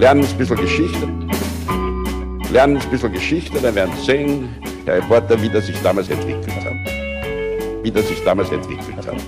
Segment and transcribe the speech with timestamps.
[0.00, 1.06] lernen ein bisschen Geschichte.
[2.50, 4.48] Lernen ein bisschen Geschichte, dann werden Sie sehen,
[4.86, 7.84] Herr Reporter, wie das sich damals entwickelt hat.
[7.84, 9.22] Wie das sich damals entwickelt hat.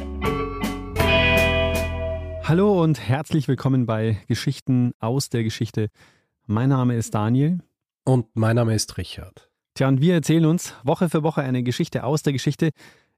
[2.44, 5.88] Hallo und herzlich willkommen bei Geschichten aus der Geschichte.
[6.46, 7.58] Mein Name ist Daniel.
[8.06, 9.50] Und mein Name ist Richard.
[9.74, 12.70] Tja, und wir erzählen uns Woche für Woche eine Geschichte aus der Geschichte,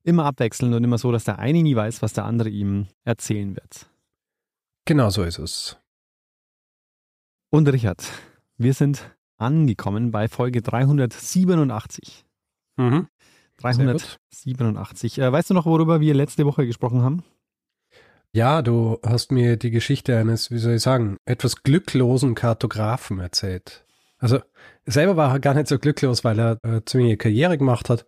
[0.02, 3.55] immer abwechselnd und immer so, dass der eine nie weiß, was der andere ihm erzählen
[3.55, 3.86] wird.
[4.86, 5.79] Genau so ist es.
[7.54, 8.04] Und Richard,
[8.58, 12.25] wir sind angekommen bei Folge 387.
[12.77, 13.07] Mhm.
[13.58, 15.18] 387.
[15.21, 17.22] Äh, weißt du noch, worüber wir letzte Woche gesprochen haben?
[18.32, 23.86] Ja, du hast mir die Geschichte eines, wie soll ich sagen, etwas glücklosen Kartografen erzählt.
[24.18, 24.41] Also
[24.85, 28.05] selber war er gar nicht so glücklos, weil er äh, ziemliche Karriere gemacht hat.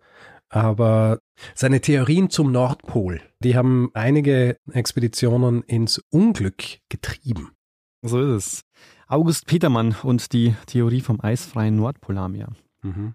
[0.49, 1.19] Aber
[1.55, 7.53] seine Theorien zum Nordpol, die haben einige Expeditionen ins Unglück getrieben.
[8.01, 8.61] So ist es.
[9.07, 12.49] August Petermann und die Theorie vom eisfreien Nordpolarmeer.
[12.81, 13.13] Mhm.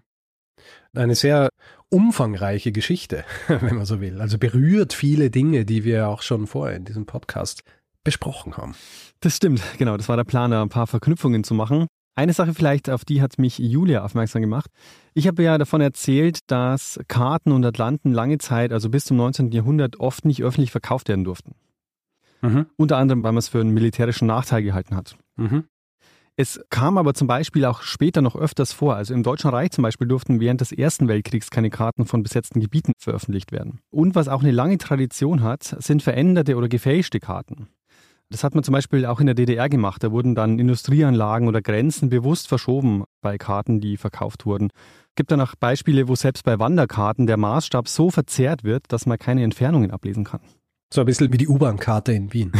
[0.95, 1.49] Eine sehr
[1.89, 4.21] umfangreiche Geschichte, wenn man so will.
[4.21, 7.63] Also berührt viele Dinge, die wir auch schon vorher in diesem Podcast
[8.03, 8.75] besprochen haben.
[9.19, 9.95] Das stimmt, genau.
[9.97, 11.87] Das war der Plan, da ein paar Verknüpfungen zu machen.
[12.15, 14.69] Eine Sache vielleicht, auf die hat mich Julia aufmerksam gemacht.
[15.13, 19.51] Ich habe ja davon erzählt, dass Karten und Atlanten lange Zeit, also bis zum 19.
[19.51, 21.55] Jahrhundert, oft nicht öffentlich verkauft werden durften.
[22.41, 22.67] Mhm.
[22.75, 25.17] Unter anderem, weil man es für einen militärischen Nachteil gehalten hat.
[25.37, 25.63] Mhm.
[26.35, 28.95] Es kam aber zum Beispiel auch später noch öfters vor.
[28.95, 32.59] Also im Deutschen Reich zum Beispiel durften während des Ersten Weltkriegs keine Karten von besetzten
[32.59, 33.79] Gebieten veröffentlicht werden.
[33.91, 37.67] Und was auch eine lange Tradition hat, sind veränderte oder gefälschte Karten.
[38.31, 40.03] Das hat man zum Beispiel auch in der DDR gemacht.
[40.03, 44.69] Da wurden dann Industrieanlagen oder Grenzen bewusst verschoben bei Karten, die verkauft wurden.
[45.09, 49.05] Es gibt dann auch Beispiele, wo selbst bei Wanderkarten der Maßstab so verzerrt wird, dass
[49.05, 50.39] man keine Entfernungen ablesen kann.
[50.91, 52.51] So ein bisschen wie die U-Bahn-Karte in Wien.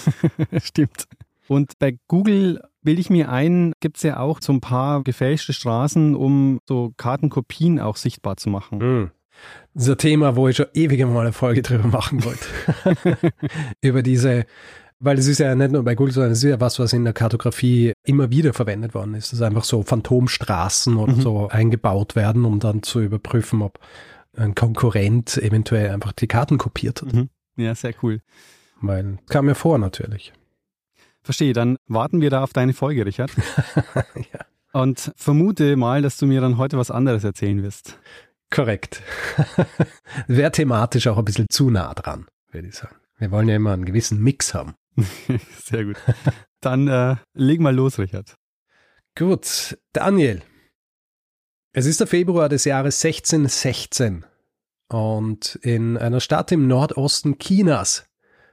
[0.60, 1.06] Stimmt.
[1.46, 5.52] Und bei Google bilde ich mir ein, gibt es ja auch so ein paar gefälschte
[5.52, 8.78] Straßen, um so Kartenkopien auch sichtbar zu machen.
[8.78, 9.10] Mhm.
[9.74, 12.46] Das ist ein Thema, wo ich schon ewig mal eine Folge drüber machen wollte.
[13.80, 14.44] Über diese
[15.04, 17.02] weil es ist ja nicht nur bei Google, sondern es ist ja was, was in
[17.02, 19.32] der Kartografie immer wieder verwendet worden ist.
[19.32, 21.20] Dass einfach so Phantomstraßen oder mhm.
[21.20, 23.80] so eingebaut werden, um dann zu überprüfen, ob
[24.36, 27.12] ein Konkurrent eventuell einfach die Karten kopiert hat.
[27.12, 27.30] Mhm.
[27.56, 28.20] Ja, sehr cool.
[28.80, 30.32] Weil kam mir vor natürlich.
[31.22, 33.30] Verstehe, dann warten wir da auf deine Folge, Richard.
[34.32, 34.40] ja.
[34.72, 37.98] Und vermute mal, dass du mir dann heute was anderes erzählen wirst.
[38.50, 39.02] Korrekt.
[40.26, 42.96] Wäre thematisch auch ein bisschen zu nah dran, würde ich sagen.
[43.18, 44.74] Wir wollen ja immer einen gewissen Mix haben.
[45.64, 45.96] Sehr gut.
[46.60, 48.36] Dann äh, leg mal los, Richard.
[49.16, 50.42] Gut, Daniel.
[51.72, 54.26] Es ist der Februar des Jahres 1616
[54.88, 58.04] und in einer Stadt im Nordosten Chinas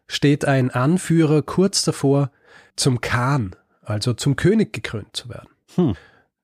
[0.08, 2.32] steht ein Anführer kurz davor,
[2.80, 5.50] zum Khan, also zum König gekrönt zu werden.
[5.76, 5.96] Hm.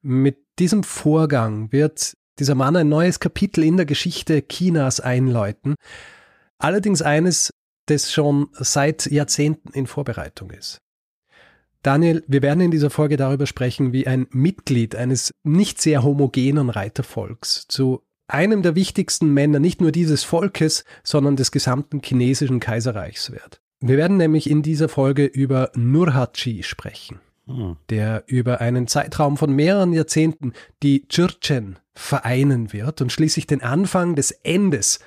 [0.01, 5.75] Mit diesem Vorgang wird dieser Mann ein neues Kapitel in der Geschichte Chinas einläuten.
[6.57, 7.51] Allerdings eines,
[7.87, 10.79] das schon seit Jahrzehnten in Vorbereitung ist.
[11.81, 16.71] Daniel, wir werden in dieser Folge darüber sprechen, wie ein Mitglied eines nicht sehr homogenen
[16.71, 23.31] Reitervolks zu einem der wichtigsten Männer nicht nur dieses Volkes, sondern des gesamten chinesischen Kaiserreichs
[23.31, 23.61] wird.
[23.87, 27.77] Wir werden nämlich in dieser Folge über Nurhaci sprechen, hm.
[27.89, 34.15] der über einen Zeitraum von mehreren Jahrzehnten die Churchen vereinen wird und schließlich den Anfang
[34.15, 34.99] des Endes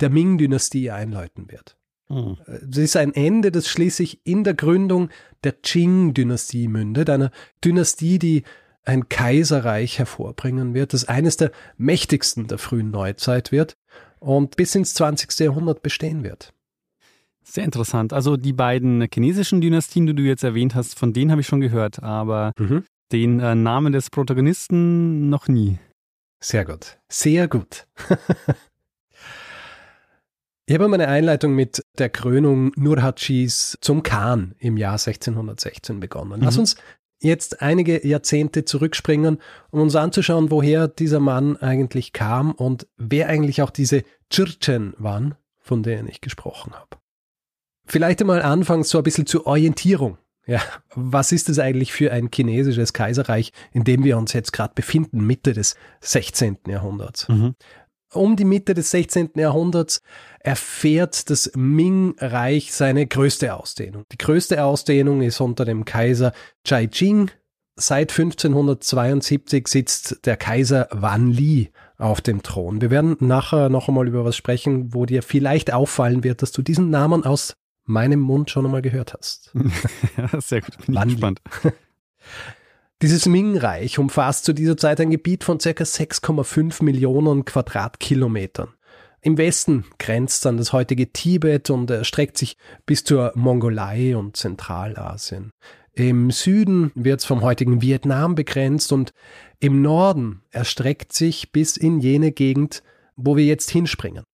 [0.00, 1.76] der Ming-Dynastie einläuten wird.
[2.08, 2.36] Mhm.
[2.70, 5.08] Es ist ein Ende, das schließlich in der Gründung
[5.42, 7.30] der Qing-Dynastie mündet, einer
[7.64, 8.42] Dynastie, die
[8.84, 13.76] ein Kaiserreich hervorbringen wird, das eines der mächtigsten der frühen Neuzeit wird
[14.20, 15.40] und bis ins 20.
[15.40, 16.52] Jahrhundert bestehen wird.
[17.48, 18.12] Sehr interessant.
[18.12, 21.60] Also die beiden chinesischen Dynastien, die du jetzt erwähnt hast, von denen habe ich schon
[21.60, 22.84] gehört, aber mhm.
[23.12, 25.78] den äh, Namen des Protagonisten noch nie.
[26.40, 26.98] Sehr gut.
[27.08, 27.86] Sehr gut.
[30.68, 36.40] Ich habe meine Einleitung mit der Krönung Nurhachis zum Khan im Jahr 1616 begonnen.
[36.40, 36.62] Lass mhm.
[36.62, 36.76] uns
[37.20, 39.38] jetzt einige Jahrzehnte zurückspringen,
[39.70, 45.36] um uns anzuschauen, woher dieser Mann eigentlich kam und wer eigentlich auch diese Chirchen waren,
[45.60, 46.98] von denen ich gesprochen habe.
[47.86, 50.18] Vielleicht einmal anfangs so ein bisschen zur Orientierung.
[50.46, 50.60] Ja,
[50.94, 55.26] was ist es eigentlich für ein chinesisches Kaiserreich, in dem wir uns jetzt gerade befinden,
[55.26, 56.58] Mitte des 16.
[56.68, 57.28] Jahrhunderts?
[57.28, 57.56] Mhm.
[58.12, 59.30] Um die Mitte des 16.
[59.34, 60.00] Jahrhunderts
[60.38, 64.04] erfährt das Ming-Reich seine größte Ausdehnung.
[64.12, 66.32] Die größte Ausdehnung ist unter dem Kaiser
[66.64, 67.30] Chai Ching.
[67.74, 72.80] Seit 1572 sitzt der Kaiser Wan Li auf dem Thron.
[72.80, 76.62] Wir werden nachher noch einmal über was sprechen, wo dir vielleicht auffallen wird, dass du
[76.62, 77.56] diesen Namen aus
[77.86, 79.52] meinem Mund schon einmal gehört hast.
[80.16, 80.76] ja, sehr gut.
[80.86, 81.40] Bin ich gespannt.
[83.02, 85.70] Dieses Ming-Reich umfasst zu dieser Zeit ein Gebiet von ca.
[85.70, 88.68] 6,5 Millionen Quadratkilometern.
[89.20, 92.56] Im Westen grenzt es an das heutige Tibet und erstreckt sich
[92.86, 95.50] bis zur Mongolei und Zentralasien.
[95.92, 99.12] Im Süden wird es vom heutigen Vietnam begrenzt und
[99.60, 102.82] im Norden erstreckt sich bis in jene Gegend,
[103.16, 104.24] wo wir jetzt hinspringen.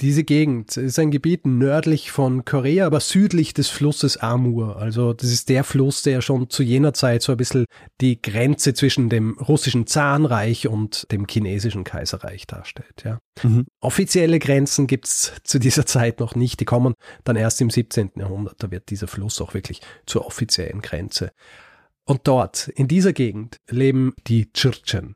[0.00, 4.76] Diese Gegend ist ein Gebiet nördlich von Korea, aber südlich des Flusses Amur.
[4.76, 7.66] Also das ist der Fluss, der schon zu jener Zeit so ein bisschen
[8.00, 13.02] die Grenze zwischen dem russischen Zahnreich und dem chinesischen Kaiserreich darstellt.
[13.04, 13.20] Ja.
[13.42, 13.66] Mhm.
[13.80, 16.60] Offizielle Grenzen gibt's zu dieser Zeit noch nicht.
[16.60, 16.94] Die kommen
[17.24, 18.12] dann erst im 17.
[18.16, 18.62] Jahrhundert.
[18.62, 21.30] Da wird dieser Fluss auch wirklich zur offiziellen Grenze.
[22.06, 25.14] Und dort, in dieser Gegend, leben die Chirchen.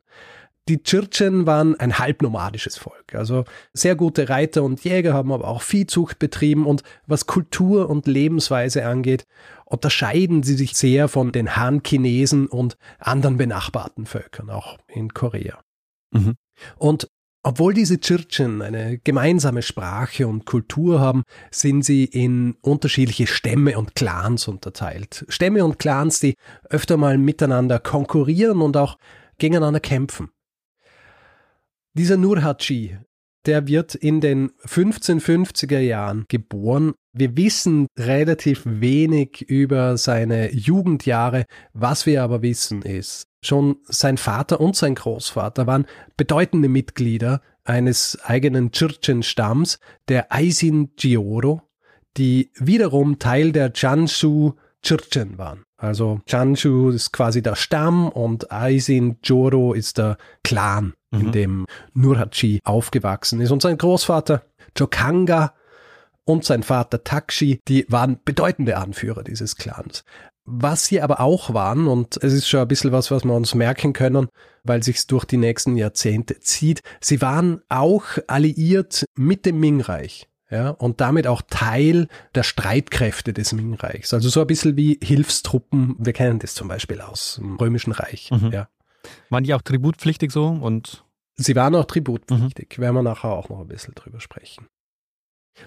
[0.67, 3.13] Die Tschirtschen waren ein halbnomadisches Volk.
[3.13, 8.07] Also sehr gute Reiter und Jäger haben aber auch Viehzucht betrieben und was Kultur und
[8.07, 9.25] Lebensweise angeht,
[9.65, 15.59] unterscheiden sie sich sehr von den Han-Chinesen und anderen benachbarten Völkern, auch in Korea.
[16.11, 16.33] Mhm.
[16.77, 17.09] Und
[17.43, 21.21] obwohl diese Tschirtschen eine gemeinsame Sprache und Kultur haben,
[21.51, 25.25] sind sie in unterschiedliche Stämme und Clans unterteilt.
[25.29, 26.33] Stämme und Clans, die
[26.71, 28.97] öfter mal miteinander konkurrieren und auch
[29.37, 30.31] gegeneinander kämpfen.
[31.97, 32.97] Dieser Nurhaci,
[33.45, 36.93] der wird in den 1550er Jahren geboren.
[37.13, 41.45] Wir wissen relativ wenig über seine Jugendjahre.
[41.71, 45.85] Was wir aber wissen ist, schon sein Vater und sein Großvater waren
[46.17, 51.61] bedeutende Mitglieder eines eigenen Chirchen-Stamms, der Aisin Jioro,
[52.17, 55.64] die wiederum Teil der Chanshu Chirchen waren.
[55.77, 61.19] Also Chanshu ist quasi der Stamm und Aisin Joro ist der Clan mhm.
[61.19, 63.51] in dem Nurhaci aufgewachsen ist.
[63.51, 64.43] Und sein Großvater
[64.77, 65.53] Jokanga
[66.23, 70.03] und sein Vater Takshi, die waren bedeutende Anführer dieses Clans.
[70.45, 73.55] Was sie aber auch waren, und es ist schon ein bisschen was, was wir uns
[73.55, 74.27] merken können,
[74.63, 80.27] weil sich's durch die nächsten Jahrzehnte zieht, sie waren auch alliiert mit dem Ming-Reich.
[80.51, 84.13] Ja, und damit auch Teil der Streitkräfte des Ming-Reichs.
[84.13, 85.95] Also so ein bisschen wie Hilfstruppen.
[85.97, 88.29] Wir kennen das zum Beispiel aus dem Römischen Reich.
[88.31, 88.51] Mhm.
[88.51, 88.69] Ja.
[89.29, 91.03] Waren die auch tributpflichtig so und
[91.37, 92.81] Sie waren auch tributpflichtig, mhm.
[92.81, 94.67] werden wir nachher auch noch ein bisschen drüber sprechen.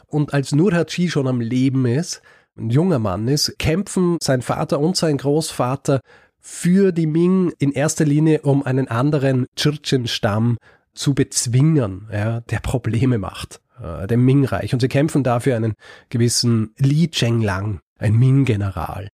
[0.07, 2.23] Und als Nurhaci schon am Leben ist,
[2.57, 6.01] ein junger Mann ist, kämpfen sein Vater und sein Großvater
[6.41, 10.59] für die Ming in erster Linie, um einen anderen Chirchen-Stamm
[10.95, 14.73] zu bezwingen, ja, der Probleme macht, äh, dem Ming-Reich.
[14.75, 15.75] Und sie kämpfen dafür einen
[16.09, 19.09] gewissen Li Chenglang, ein Ming-General.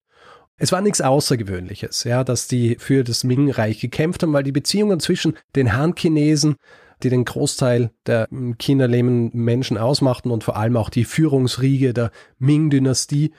[0.57, 4.99] Es war nichts Außergewöhnliches, ja, dass die für das Ming-Reich gekämpft haben, weil die Beziehungen
[4.99, 6.55] zwischen den Han-Chinesen,
[7.01, 11.93] die den Großteil der in China lebenden Menschen ausmachten und vor allem auch die Führungsriege
[11.93, 13.33] der Ming-Dynastie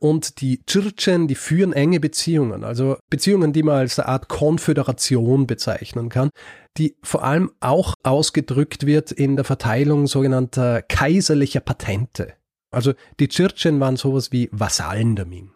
[0.00, 5.46] und die Chirchen, die führen enge Beziehungen, also Beziehungen, die man als eine Art Konföderation
[5.46, 6.30] bezeichnen kann,
[6.78, 12.34] die vor allem auch ausgedrückt wird in der Verteilung sogenannter kaiserlicher Patente.
[12.72, 15.52] Also die Chirchen waren sowas wie Vasallen der Ming.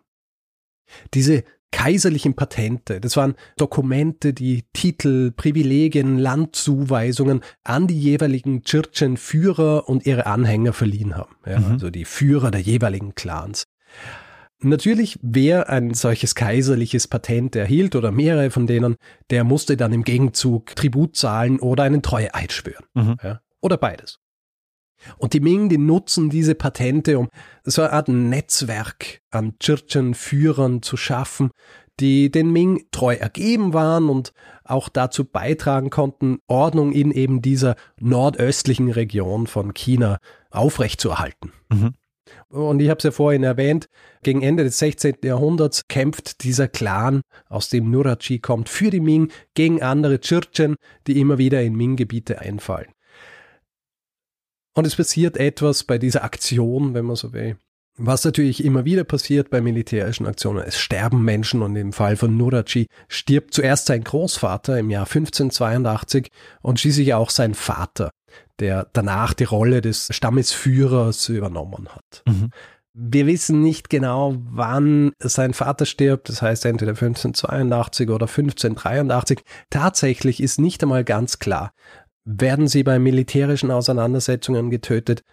[1.15, 10.07] Diese kaiserlichen Patente, das waren Dokumente, die Titel, Privilegien, Landzuweisungen an die jeweiligen Chirchen-Führer und
[10.07, 11.35] ihre Anhänger verliehen haben.
[11.47, 11.73] Ja, mhm.
[11.73, 13.65] Also die Führer der jeweiligen Clans.
[14.65, 18.97] Natürlich, wer ein solches kaiserliches Patent erhielt oder mehrere von denen,
[19.31, 22.85] der musste dann im Gegenzug Tribut zahlen oder einen Treueeid schwören.
[22.95, 23.17] Mhm.
[23.23, 24.19] Ja, oder beides.
[25.19, 27.29] Und die Ming, die nutzen diese Patente, um
[27.63, 31.51] so eine Art Netzwerk an Chirchen-Führern zu schaffen,
[32.01, 34.33] die den Ming treu ergeben waren und
[34.65, 40.19] auch dazu beitragen konnten, Ordnung in eben dieser nordöstlichen Region von China
[40.51, 41.53] aufrechtzuerhalten.
[41.71, 41.95] Mhm.
[42.49, 43.89] Und ich habe es ja vorhin erwähnt,
[44.23, 45.17] gegen Ende des 16.
[45.23, 50.77] Jahrhunderts kämpft dieser Clan, aus dem Nurachi kommt, für die Ming gegen andere Chirchen,
[51.07, 52.93] die immer wieder in Ming-Gebiete einfallen.
[54.75, 57.57] Und es passiert etwas bei dieser Aktion, wenn man so will.
[57.97, 60.65] Was natürlich immer wieder passiert bei militärischen Aktionen.
[60.67, 66.29] Es sterben Menschen und im Fall von Nurachi stirbt zuerst sein Großvater im Jahr 1582
[66.61, 68.11] und schließlich auch sein Vater,
[68.61, 72.23] der danach die Rolle des Stammesführers übernommen hat.
[72.27, 72.51] Mhm.
[72.97, 79.43] Wir wissen nicht genau, wann sein Vater stirbt, das heißt entweder 1582 oder 1583.
[79.69, 81.73] Tatsächlich ist nicht einmal ganz klar,
[82.25, 85.25] werden sie bei militärischen Auseinandersetzungen getötet,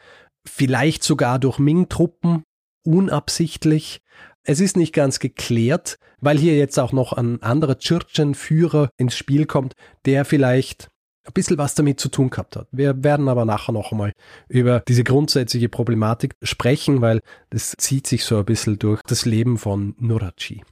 [0.43, 2.43] vielleicht sogar durch Ming-Truppen,
[2.83, 4.01] unabsichtlich.
[4.43, 9.45] Es ist nicht ganz geklärt, weil hier jetzt auch noch ein anderer Churchen-Führer ins Spiel
[9.45, 9.73] kommt,
[10.05, 10.89] der vielleicht
[11.23, 12.67] ein bisschen was damit zu tun gehabt hat.
[12.71, 14.13] Wir werden aber nachher noch einmal
[14.47, 19.57] über diese grundsätzliche Problematik sprechen, weil das zieht sich so ein bisschen durch das Leben
[19.57, 20.63] von Nurachi.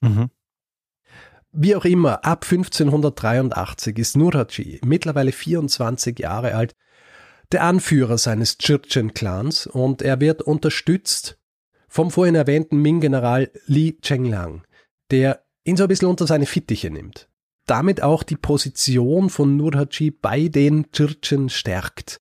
[0.00, 0.30] Mhm.
[1.52, 6.74] Wie auch immer, ab 1583 ist Nurhaci, mittlerweile 24 Jahre alt,
[7.52, 11.38] der Anführer seines Chirchen-Clans und er wird unterstützt
[11.88, 14.64] vom vorhin erwähnten Ming-General Li Chenglang,
[15.12, 17.28] der ihn so ein bisschen unter seine Fittiche nimmt.
[17.66, 22.20] Damit auch die Position von Nurhaci bei den Chirchen stärkt.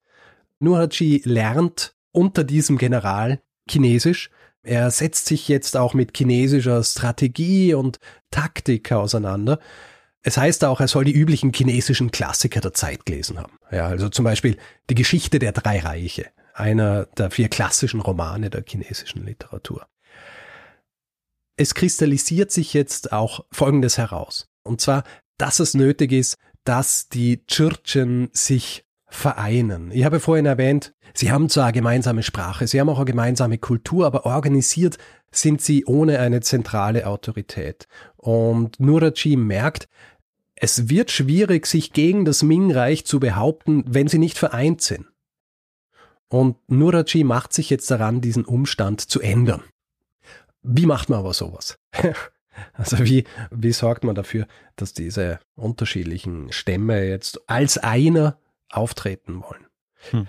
[0.60, 4.30] Nurhaci lernt unter diesem General Chinesisch.
[4.62, 8.00] Er setzt sich jetzt auch mit chinesischer Strategie und
[8.32, 9.60] Taktik auseinander.
[10.22, 13.60] Es heißt auch, er soll die üblichen chinesischen Klassiker der Zeit gelesen haben.
[13.72, 14.58] Ja, also zum Beispiel
[14.90, 19.86] die Geschichte der drei Reiche, einer der vier klassischen Romane der chinesischen Literatur.
[21.58, 24.48] Es kristallisiert sich jetzt auch Folgendes heraus.
[24.64, 25.04] Und zwar,
[25.38, 29.92] dass es nötig ist, dass die Churchen sich vereinen.
[29.92, 33.58] Ich habe vorhin erwähnt, sie haben zwar eine gemeinsame Sprache, sie haben auch eine gemeinsame
[33.58, 34.98] Kultur, aber organisiert
[35.32, 37.88] sind sie ohne eine zentrale Autorität.
[38.18, 39.88] Und Nuraji merkt,
[40.56, 45.08] es wird schwierig, sich gegen das Ming-Reich zu behaupten, wenn sie nicht vereint sind.
[46.30, 49.64] Und Nuraji macht sich jetzt daran, diesen Umstand zu ändern.
[50.64, 51.78] Wie macht man aber sowas?
[52.74, 58.38] Also wie, wie sorgt man dafür, dass diese unterschiedlichen Stämme jetzt als einer
[58.70, 59.66] auftreten wollen?
[60.12, 60.28] Hm.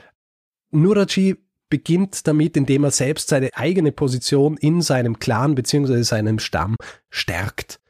[0.71, 1.37] Nuraji
[1.69, 6.03] beginnt damit, indem er selbst seine eigene Position in seinem Clan bzw.
[6.03, 6.77] seinem Stamm
[7.11, 7.81] stärkt.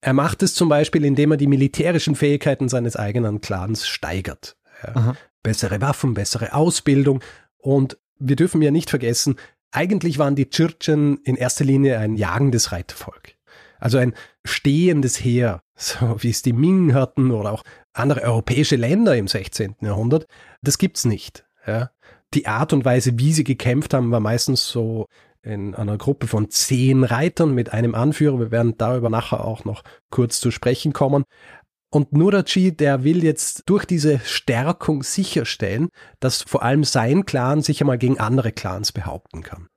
[0.00, 4.56] Er macht es zum Beispiel, indem er die militärischen Fähigkeiten seines eigenen Clans steigert.
[4.82, 5.14] Ja.
[5.42, 7.22] Bessere Waffen, bessere Ausbildung
[7.58, 9.36] und wir dürfen ja nicht vergessen,
[9.72, 13.34] eigentlich waren die Chirchen in erster Linie ein jagendes Reitervolk.
[13.80, 19.16] Also ein stehendes Heer, so wie es die Ming hatten oder auch andere europäische Länder
[19.16, 19.76] im 16.
[19.80, 20.26] Jahrhundert.
[20.62, 21.44] Das gibt's nicht.
[21.66, 21.90] Ja.
[22.34, 25.06] Die Art und Weise, wie sie gekämpft haben, war meistens so
[25.42, 28.38] in einer Gruppe von zehn Reitern mit einem Anführer.
[28.38, 31.24] Wir werden darüber nachher auch noch kurz zu sprechen kommen.
[31.92, 35.88] Und Nurachi, der will jetzt durch diese Stärkung sicherstellen,
[36.20, 39.68] dass vor allem sein Clan sich einmal gegen andere Clans behaupten kann.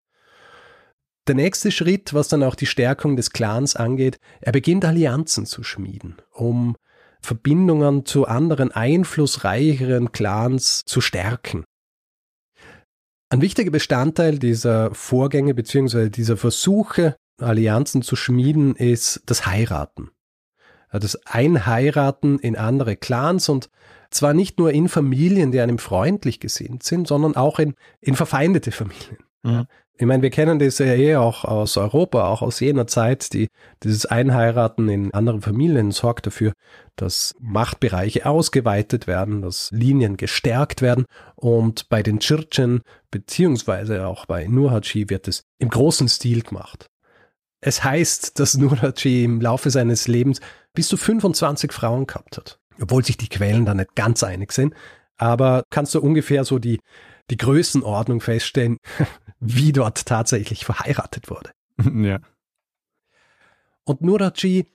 [1.27, 5.63] Der nächste Schritt, was dann auch die Stärkung des Clans angeht, er beginnt Allianzen zu
[5.63, 6.75] schmieden, um
[7.22, 11.63] Verbindungen zu anderen einflussreicheren Clans zu stärken.
[13.30, 16.10] Ein wichtiger Bestandteil dieser Vorgänge bzw.
[16.10, 20.12] dieser Versuche, Allianzen zu schmieden, ist das Heiraten.
[20.92, 23.70] Das Einheiraten in andere Clans und
[24.12, 28.72] zwar nicht nur in Familien, die einem freundlich gesinnt sind, sondern auch in, in verfeindete
[28.72, 29.18] Familien.
[29.42, 29.65] Mhm.
[30.03, 33.48] Ich meine, wir kennen das ja eh auch aus Europa, auch aus jener Zeit, die,
[33.83, 36.51] dieses Einheiraten in anderen Familien sorgt dafür,
[36.98, 41.05] dass Machtbereiche ausgeweitet werden, dass Linien gestärkt werden.
[41.36, 42.81] Und bei den Chirchen
[43.12, 46.88] beziehungsweise auch bei Nurhaci wird es im großen Stil gemacht.
[47.62, 50.41] Es heißt, dass Nurhaci im Laufe seines Lebens
[50.74, 54.74] bis zu 25 Frauen gehabt hat, obwohl sich die Quellen da nicht ganz einig sind,
[55.15, 56.81] aber kannst du ungefähr so die,
[57.29, 58.79] die Größenordnung feststellen,
[59.43, 61.51] wie dort tatsächlich verheiratet wurde.
[61.93, 62.19] Ja.
[63.85, 64.67] Und Nuraji,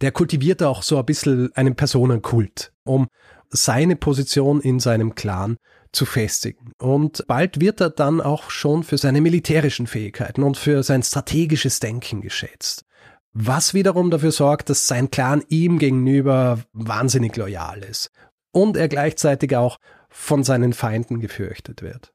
[0.00, 3.06] der kultiviert auch so ein bisschen einen Personenkult, um
[3.50, 5.56] seine Position in seinem Clan
[5.92, 6.72] zu festigen.
[6.78, 11.80] Und bald wird er dann auch schon für seine militärischen Fähigkeiten und für sein strategisches
[11.80, 12.84] Denken geschätzt.
[13.32, 18.10] Was wiederum dafür sorgt, dass sein Clan ihm gegenüber wahnsinnig loyal ist.
[18.50, 22.12] Und er gleichzeitig auch von seinen Feinden gefürchtet wird.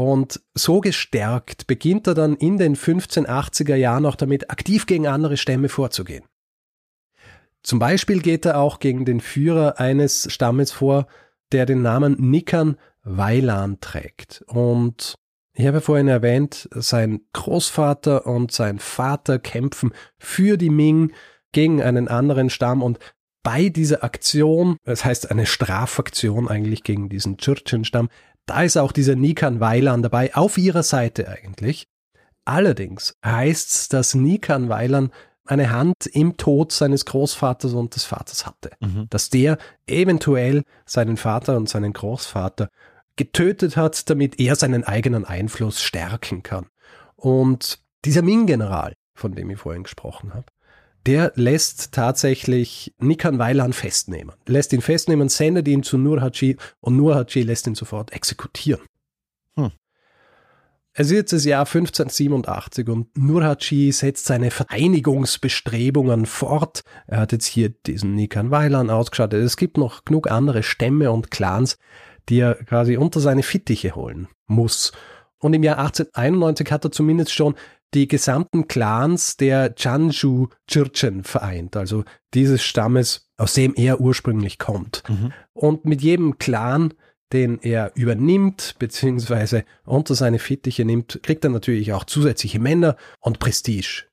[0.00, 5.36] Und so gestärkt beginnt er dann in den 1580er Jahren auch damit, aktiv gegen andere
[5.36, 6.24] Stämme vorzugehen.
[7.62, 11.06] Zum Beispiel geht er auch gegen den Führer eines Stammes vor,
[11.52, 14.42] der den Namen Nikan Weilan trägt.
[14.46, 15.16] Und
[15.52, 21.12] ich habe vorhin erwähnt, sein Großvater und sein Vater kämpfen für die Ming
[21.52, 22.98] gegen einen anderen Stamm und
[23.42, 28.10] bei dieser Aktion, das heißt eine Strafaktion eigentlich gegen diesen Churchen-Stamm,
[28.50, 31.86] da ist auch dieser Nikan Weilan dabei, auf ihrer Seite eigentlich.
[32.44, 35.12] Allerdings heißt's, dass Nikan Weilan
[35.44, 38.72] eine Hand im Tod seines Großvaters und des Vaters hatte.
[38.80, 39.06] Mhm.
[39.08, 42.70] Dass der eventuell seinen Vater und seinen Großvater
[43.14, 46.66] getötet hat, damit er seinen eigenen Einfluss stärken kann.
[47.14, 50.46] Und dieser Ming-General, von dem ich vorhin gesprochen habe,
[51.06, 54.34] der lässt tatsächlich Nikan Weilan festnehmen.
[54.46, 58.82] Lässt ihn festnehmen, sendet ihn zu Nurhaci und Nurhaci lässt ihn sofort exekutieren.
[59.54, 59.72] Hm.
[60.92, 66.82] Es ist jetzt das Jahr 1587 und Nurhaci setzt seine Vereinigungsbestrebungen fort.
[67.06, 69.42] Er hat jetzt hier diesen Nikan Weilan ausgeschaltet.
[69.42, 71.78] Es gibt noch genug andere Stämme und Clans,
[72.28, 74.92] die er quasi unter seine Fittiche holen muss.
[75.38, 77.54] Und im Jahr 1891 hat er zumindest schon
[77.94, 82.04] die gesamten Clans der Chanju Chirchen vereint, also
[82.34, 85.02] dieses Stammes, aus dem er ursprünglich kommt.
[85.08, 85.32] Mhm.
[85.52, 86.94] Und mit jedem Clan,
[87.32, 93.38] den er übernimmt, beziehungsweise unter seine Fittiche nimmt, kriegt er natürlich auch zusätzliche Männer und
[93.38, 94.04] Prestige.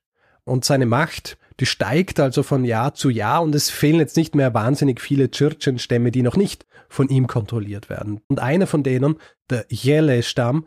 [0.44, 4.34] Und seine Macht, die steigt also von Jahr zu Jahr und es fehlen jetzt nicht
[4.34, 8.20] mehr wahnsinnig viele Chirchen-Stämme, die noch nicht von ihm kontrolliert werden.
[8.28, 9.16] Und einer von denen,
[9.50, 10.64] der Yele-Stamm,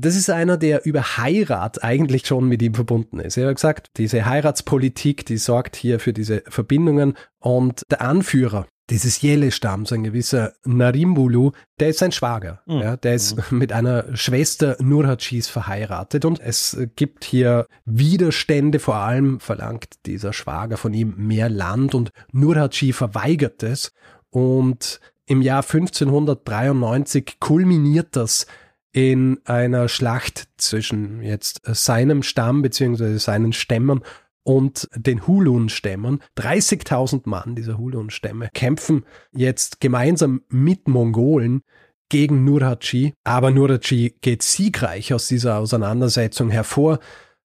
[0.00, 3.36] das ist einer, der über Heirat eigentlich schon mit ihm verbunden ist.
[3.36, 9.20] Er hat gesagt, diese Heiratspolitik, die sorgt hier für diese Verbindungen und der Anführer dieses
[9.20, 11.50] Jele-Stamms, ein gewisser Narimbulu,
[11.80, 12.62] der ist sein Schwager.
[12.66, 12.78] Mhm.
[12.80, 13.58] Ja, der ist mhm.
[13.58, 20.76] mit einer Schwester Nurhachis verheiratet und es gibt hier Widerstände, vor allem verlangt dieser Schwager
[20.76, 23.92] von ihm mehr Land und Nurhachi verweigert es
[24.30, 28.46] und im Jahr 1593 kulminiert das
[28.92, 33.18] in einer Schlacht zwischen jetzt seinem Stamm bzw.
[33.18, 34.02] seinen Stämmen
[34.42, 36.22] und den Hulun-Stämmen.
[36.38, 41.62] 30.000 Mann dieser Hulun-Stämme kämpfen jetzt gemeinsam mit Mongolen
[42.08, 47.00] gegen Nurhaci, aber Nurhaci geht siegreich aus dieser Auseinandersetzung hervor.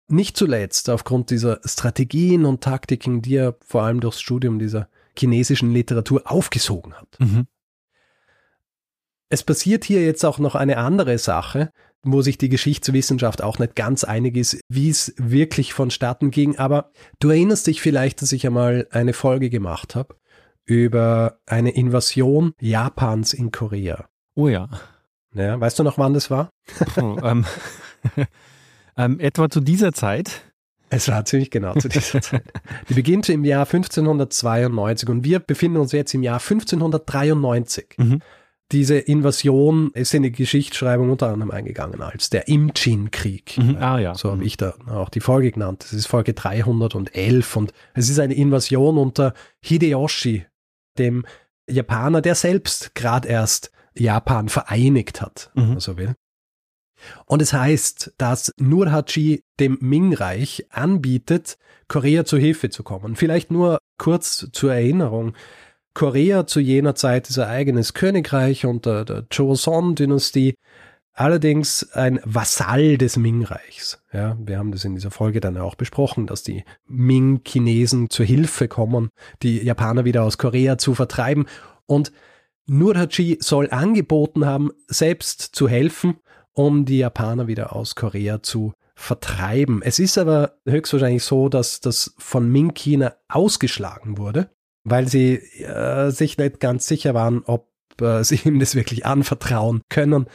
[0.08, 5.72] Nicht zuletzt aufgrund dieser Strategien und Taktiken, die er vor allem durchs Studium dieser chinesischen
[5.72, 7.20] Literatur aufgesogen hat.
[7.20, 7.48] Mhm.
[9.32, 11.72] Es passiert hier jetzt auch noch eine andere Sache,
[12.04, 16.58] wo sich die Geschichtswissenschaft auch nicht ganz einig ist, wie es wirklich vonstatten ging.
[16.58, 20.16] Aber du erinnerst dich vielleicht, dass ich einmal eine Folge gemacht habe
[20.66, 24.10] über eine Invasion Japans in Korea.
[24.36, 24.68] Oh ja.
[25.34, 26.50] Ja, weißt du noch, wann das war?
[26.98, 27.46] Oh, ähm,
[28.98, 30.42] ähm, etwa zu dieser Zeit.
[30.90, 32.44] Es war ziemlich genau zu dieser Zeit.
[32.90, 37.96] Die beginnt im Jahr 1592 und wir befinden uns jetzt im Jahr 1593.
[37.98, 38.22] Mhm.
[38.72, 43.58] Diese Invasion ist in die Geschichtsschreibung unter anderem eingegangen als der Imchin-Krieg.
[43.58, 43.78] Mhm.
[43.80, 44.16] Ah ja.
[44.16, 44.48] So habe mhm.
[44.48, 45.84] ich da auch die Folge genannt.
[45.84, 50.46] Das ist Folge 311 und es ist eine Invasion unter Hideyoshi,
[50.98, 51.26] dem
[51.70, 55.62] Japaner, der selbst gerade erst Japan vereinigt hat, mhm.
[55.62, 56.16] wenn man so will.
[57.26, 63.16] Und es heißt, dass Nurhachi dem Ming-Reich anbietet, Korea zu Hilfe zu kommen.
[63.16, 65.34] Vielleicht nur kurz zur Erinnerung.
[65.94, 70.56] Korea zu jener Zeit ist ein eigenes Königreich unter der Joseon-Dynastie,
[71.14, 74.02] allerdings ein Vasall des Ming-Reichs.
[74.14, 78.68] Ja, wir haben das in dieser Folge dann auch besprochen, dass die Ming-Chinesen zur Hilfe
[78.68, 79.10] kommen,
[79.44, 81.46] die Japaner wieder aus Korea zu vertreiben.
[81.86, 82.14] Und
[82.68, 86.20] Nurhachi soll angeboten haben, selbst zu helfen,
[86.54, 89.82] um die Japaner wieder aus Korea zu vertreiben.
[89.84, 94.50] Es ist aber höchstwahrscheinlich so, dass das von Ming-China ausgeschlagen wurde
[94.84, 97.70] weil sie äh, sich nicht ganz sicher waren, ob
[98.02, 100.26] äh, sie ihm das wirklich anvertrauen können,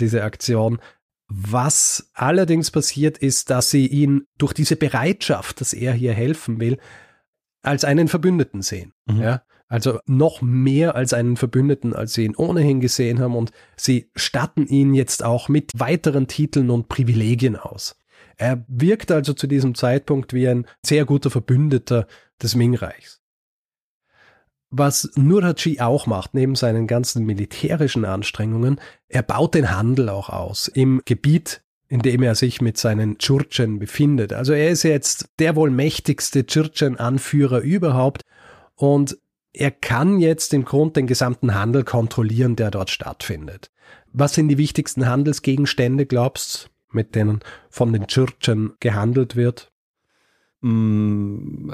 [0.00, 0.78] diese Aktion.
[1.26, 6.78] Was allerdings passiert ist, dass sie ihn durch diese Bereitschaft, dass er hier helfen will,
[7.62, 8.92] als einen Verbündeten sehen.
[9.06, 9.22] Mhm.
[9.22, 9.42] Ja?
[9.68, 14.66] Also noch mehr als einen Verbündeten, als sie ihn ohnehin gesehen haben und sie statten
[14.66, 17.96] ihn jetzt auch mit weiteren Titeln und Privilegien aus.
[18.36, 22.06] Er wirkt also zu diesem Zeitpunkt wie ein sehr guter Verbündeter
[22.42, 23.23] des Ming-Reichs.
[24.76, 30.66] Was Nurhaci auch macht, neben seinen ganzen militärischen Anstrengungen, er baut den Handel auch aus
[30.66, 34.32] im Gebiet, in dem er sich mit seinen Churchen befindet.
[34.32, 38.22] Also er ist jetzt der wohl mächtigste Churchen-Anführer überhaupt
[38.74, 39.16] und
[39.52, 43.70] er kann jetzt im Grund den gesamten Handel kontrollieren, der dort stattfindet.
[44.12, 49.70] Was sind die wichtigsten Handelsgegenstände, glaubst mit denen von den Churchen gehandelt wird?
[50.62, 51.70] Mm,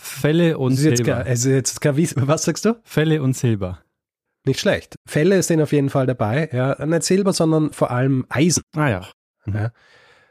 [0.00, 1.04] Felle und Silber.
[1.04, 2.80] Gar, also jetzt was sagst du?
[2.82, 3.80] Felle und Silber.
[4.46, 4.96] Nicht schlecht.
[5.06, 6.48] Felle sind auf jeden Fall dabei.
[6.52, 8.62] Ja, nicht Silber, sondern vor allem Eisen.
[8.74, 9.08] Ah ja.
[9.44, 9.54] Mhm.
[9.54, 9.72] ja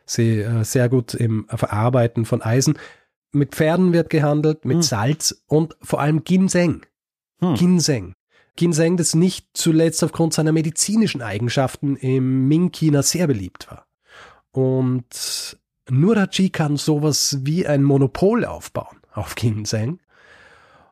[0.10, 2.78] sie äh, sehr gut im Verarbeiten von Eisen.
[3.32, 4.82] Mit Pferden wird gehandelt, mit hm.
[4.82, 6.86] Salz und vor allem Ginseng.
[7.42, 7.56] Hm.
[7.56, 8.14] Ginseng.
[8.56, 13.86] Ginseng, das nicht zuletzt aufgrund seiner medizinischen Eigenschaften im Ming-China sehr beliebt war.
[14.52, 15.58] Und
[15.90, 20.00] Nurachi kann sowas wie ein Monopol aufbauen auf Ginseng.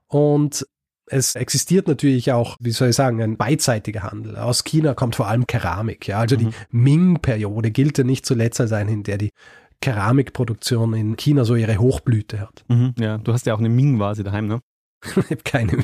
[0.07, 0.65] Und
[1.09, 4.37] es existiert natürlich auch, wie soll ich sagen, ein beidseitiger Handel.
[4.37, 6.07] Aus China kommt vor allem Keramik.
[6.07, 6.39] Ja, also mhm.
[6.39, 9.31] die Ming-Periode gilt ja nicht zuletzt als eine, in der die
[9.81, 12.65] Keramikproduktion in China so ihre Hochblüte hat.
[12.67, 14.59] Mhm, ja, du hast ja auch eine Ming-Vase daheim, ne?
[15.03, 15.83] ich habe keine,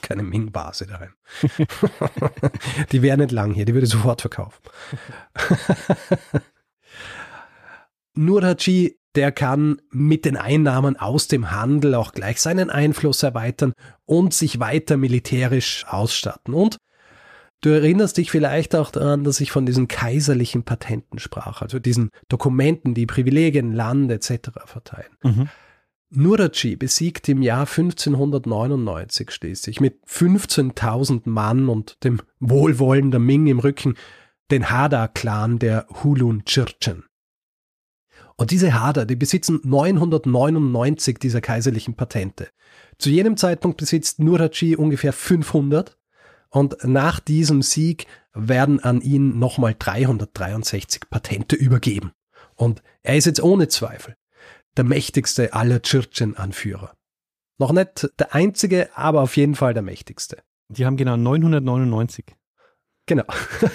[0.00, 1.12] keine Ming-Vase daheim.
[2.92, 4.62] die wäre nicht lang hier, die würde sofort verkaufen.
[8.14, 13.72] Nurhaci der kann mit den Einnahmen aus dem Handel auch gleich seinen Einfluss erweitern
[14.06, 16.54] und sich weiter militärisch ausstatten.
[16.54, 16.78] Und
[17.64, 22.10] Du erinnerst dich vielleicht auch daran, dass ich von diesen kaiserlichen Patenten sprach, also diesen
[22.28, 24.50] Dokumenten, die Privilegien, Land etc.
[24.66, 25.16] verteilen.
[25.22, 25.48] Mhm.
[26.10, 33.60] Nuraci besiegt im Jahr 1599 schließlich mit 15.000 Mann und dem Wohlwollen der Ming im
[33.60, 33.94] Rücken
[34.50, 37.04] den Hada-Clan der Hulun Chirchen.
[38.36, 42.48] Und diese Hader, die besitzen 999 dieser kaiserlichen Patente.
[42.98, 45.96] Zu jenem Zeitpunkt besitzt Nuraci ungefähr 500
[46.50, 52.12] und nach diesem Sieg werden an ihn nochmal 363 Patente übergeben.
[52.56, 54.16] Und er ist jetzt ohne Zweifel
[54.76, 56.96] der mächtigste aller Chirchen-Anführer.
[57.58, 60.42] Noch nicht der einzige, aber auf jeden Fall der mächtigste.
[60.68, 62.24] Die haben genau 999.
[63.06, 63.24] Genau.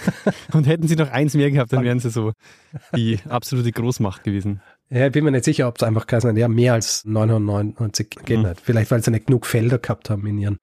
[0.53, 2.33] Und hätten sie noch eins mehr gehabt, dann wären sie so
[2.95, 4.61] die absolute Großmacht gewesen.
[4.89, 8.09] Ja, ich bin mir nicht sicher, ob es einfach geheißen hat, ja, mehr als 999
[8.25, 8.53] geht mhm.
[8.61, 10.57] Vielleicht, weil sie nicht genug Felder gehabt haben in ihren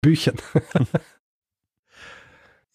[0.00, 0.36] Büchern.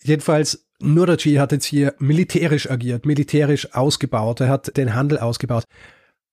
[0.03, 5.63] Jedenfalls, Nuraji hat jetzt hier militärisch agiert, militärisch ausgebaut, er hat den Handel ausgebaut.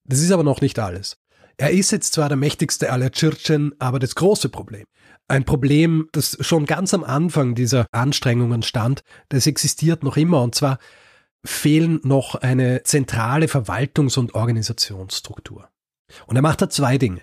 [0.05, 1.19] Das ist aber noch nicht alles.
[1.59, 4.85] Er ist jetzt zwar der mächtigste aller Chirchen, aber das große Problem,
[5.29, 10.55] ein Problem, das schon ganz am Anfang dieser Anstrengungen stand, das existiert noch immer, und
[10.55, 10.79] zwar
[11.45, 15.69] fehlen noch eine zentrale Verwaltungs- und Organisationsstruktur.
[16.27, 17.21] Und er macht da zwei Dinge.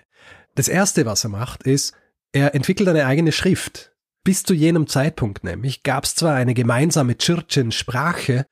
[0.54, 1.94] Das erste, was er macht, ist,
[2.32, 3.92] er entwickelt eine eigene Schrift.
[4.24, 8.46] Bis zu jenem Zeitpunkt nämlich gab es zwar eine gemeinsame Chirchen-Sprache,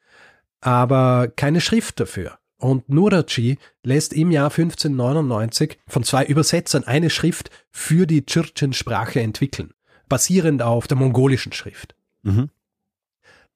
[0.61, 2.39] aber keine Schrift dafür.
[2.65, 9.75] Und Nuraci lässt im Jahr 1599 von zwei Übersetzern eine Schrift für die Chirchen-Sprache entwickeln,
[10.09, 11.95] basierend auf der mongolischen Schrift.
[12.23, 12.49] Mhm.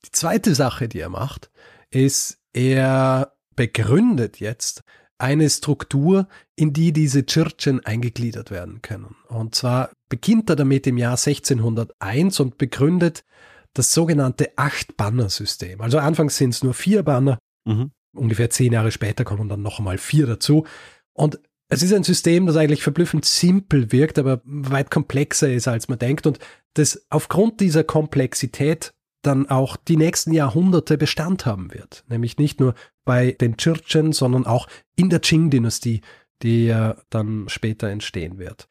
[0.05, 1.51] Die zweite Sache, die er macht,
[1.89, 4.83] ist, er begründet jetzt
[5.17, 9.17] eine Struktur, in die diese Chirchen eingegliedert werden können.
[9.29, 13.25] Und zwar beginnt er damit im Jahr 1601 und begründet
[13.73, 15.81] das sogenannte Acht-Banner-System.
[15.81, 17.93] Also anfangs sind es nur vier Banner, mhm.
[18.19, 20.67] Ungefähr zehn Jahre später kommen dann noch einmal vier dazu.
[21.13, 25.89] Und es ist ein System, das eigentlich verblüffend simpel wirkt, aber weit komplexer ist, als
[25.89, 26.39] man denkt und
[26.75, 32.05] das aufgrund dieser Komplexität dann auch die nächsten Jahrhunderte Bestand haben wird.
[32.09, 36.01] Nämlich nicht nur bei den Churchen, sondern auch in der Qing-Dynastie,
[36.43, 38.69] die ja dann später entstehen wird.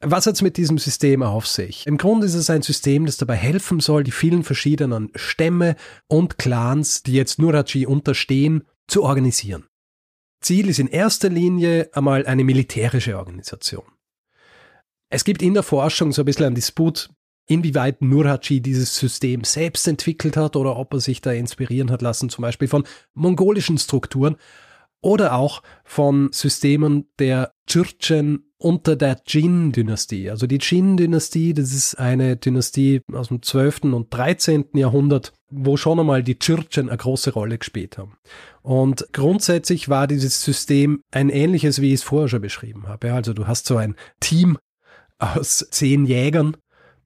[0.00, 1.86] Was hat es mit diesem System auf sich?
[1.86, 5.74] Im Grunde ist es ein System, das dabei helfen soll, die vielen verschiedenen Stämme
[6.06, 9.66] und Clans, die jetzt Nurachi unterstehen, zu organisieren.
[10.40, 13.84] Ziel ist in erster Linie einmal eine militärische Organisation.
[15.10, 17.10] Es gibt in der Forschung so ein bisschen einen Disput,
[17.46, 22.28] inwieweit Nurhaci dieses System selbst entwickelt hat oder ob er sich da inspirieren hat lassen,
[22.28, 24.36] zum Beispiel von mongolischen Strukturen
[25.00, 30.30] oder auch von Systemen der Churchen unter der Jin-Dynastie.
[30.30, 33.84] Also die Jin-Dynastie, das ist eine Dynastie aus dem 12.
[33.84, 34.66] und 13.
[34.74, 38.18] Jahrhundert, wo schon einmal die Churchen eine große Rolle gespielt haben.
[38.62, 43.12] Und grundsätzlich war dieses System ein ähnliches, wie ich es vorher schon beschrieben habe.
[43.12, 44.58] Also du hast so ein Team
[45.18, 46.56] aus zehn Jägern,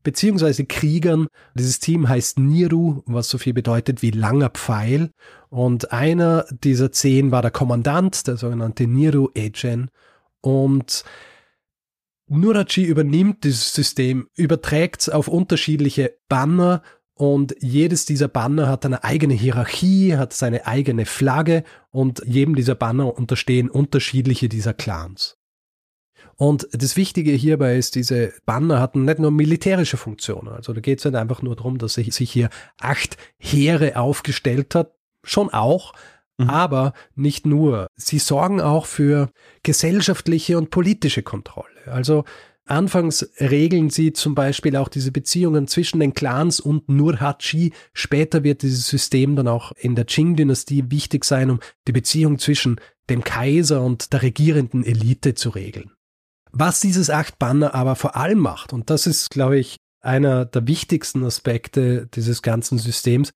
[0.02, 1.28] beziehungsweise Kriegern.
[1.54, 5.10] Dieses Team heißt Niru, was so viel bedeutet wie langer Pfeil.
[5.48, 9.88] Und einer dieser zehn war der Kommandant, der sogenannte Niru Ejen.
[10.40, 11.04] Und
[12.26, 16.82] Nurachi übernimmt dieses System, überträgt es auf unterschiedliche Banner
[17.22, 22.74] und jedes dieser Banner hat eine eigene Hierarchie, hat seine eigene Flagge und jedem dieser
[22.74, 25.38] Banner unterstehen unterschiedliche dieser Clans.
[26.34, 30.48] Und das Wichtige hierbei ist, diese Banner hatten nicht nur militärische Funktionen.
[30.48, 34.92] Also da geht es nicht einfach nur darum, dass sich hier acht Heere aufgestellt hat.
[35.22, 35.92] Schon auch,
[36.38, 36.50] mhm.
[36.50, 37.86] aber nicht nur.
[37.94, 39.30] Sie sorgen auch für
[39.62, 41.68] gesellschaftliche und politische Kontrolle.
[41.86, 42.24] Also
[42.64, 47.72] Anfangs regeln sie zum Beispiel auch diese Beziehungen zwischen den Clans und Nurhaci.
[47.92, 52.80] Später wird dieses System dann auch in der Qing-Dynastie wichtig sein, um die Beziehung zwischen
[53.10, 55.90] dem Kaiser und der regierenden Elite zu regeln.
[56.52, 61.24] Was dieses Acht-Banner aber vor allem macht, und das ist, glaube ich, einer der wichtigsten
[61.24, 63.32] Aspekte dieses ganzen Systems,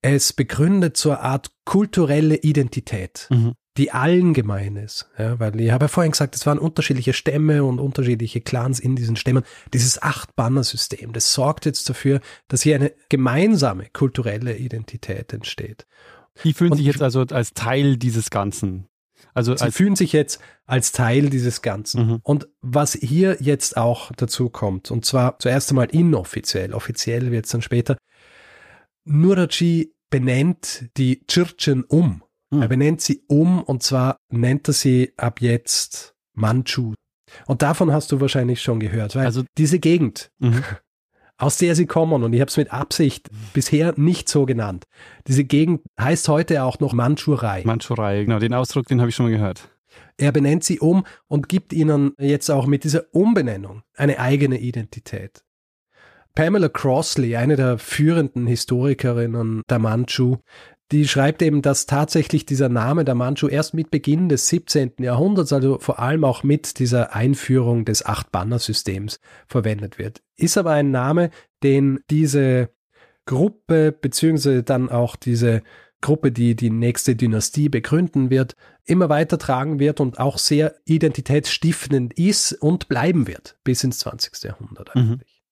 [0.00, 3.54] es begründet so eine Art kulturelle Identität, mhm.
[3.78, 5.08] Die allen gemein ist.
[5.18, 8.96] Ja, weil ich habe ja vorhin gesagt, es waren unterschiedliche Stämme und unterschiedliche Clans in
[8.96, 9.44] diesen Stämmen.
[9.72, 15.86] Dieses Acht-Banner-System, das sorgt jetzt dafür, dass hier eine gemeinsame kulturelle Identität entsteht.
[16.44, 18.88] Die fühlen und sich jetzt also als Teil dieses Ganzen.
[19.32, 22.06] Also sie fühlen sich jetzt als Teil dieses Ganzen.
[22.06, 22.20] Mhm.
[22.22, 27.52] Und was hier jetzt auch dazu kommt, und zwar zuerst einmal inoffiziell, offiziell wird es
[27.52, 27.96] dann später,
[29.04, 32.22] Nurachi benennt die Chirchen um.
[32.50, 32.62] Mhm.
[32.62, 36.94] Er benennt sie um und zwar nennt er sie ab jetzt Manchu.
[37.46, 40.62] Und davon hast du wahrscheinlich schon gehört, weil also diese Gegend, mhm.
[41.36, 44.84] aus der sie kommen, und ich habe es mit Absicht bisher nicht so genannt.
[45.26, 47.62] Diese Gegend heißt heute auch noch Mandschurei.
[47.64, 49.68] Mandschurei, genau, den Ausdruck, den habe ich schon mal gehört.
[50.16, 55.44] Er benennt sie um und gibt ihnen jetzt auch mit dieser Umbenennung eine eigene Identität.
[56.34, 60.36] Pamela Crossley, eine der führenden Historikerinnen der Manchu,
[60.90, 64.92] die schreibt eben, dass tatsächlich dieser Name der Manchu erst mit Beginn des 17.
[64.98, 70.22] Jahrhunderts, also vor allem auch mit dieser Einführung des Acht-Banner-Systems verwendet wird.
[70.36, 71.30] Ist aber ein Name,
[71.62, 72.70] den diese
[73.26, 75.62] Gruppe beziehungsweise dann auch diese
[76.00, 82.14] Gruppe, die die nächste Dynastie begründen wird, immer weiter tragen wird und auch sehr identitätsstiftend
[82.14, 84.44] ist und bleiben wird bis ins 20.
[84.44, 85.00] Jahrhundert mhm.
[85.02, 85.42] eigentlich.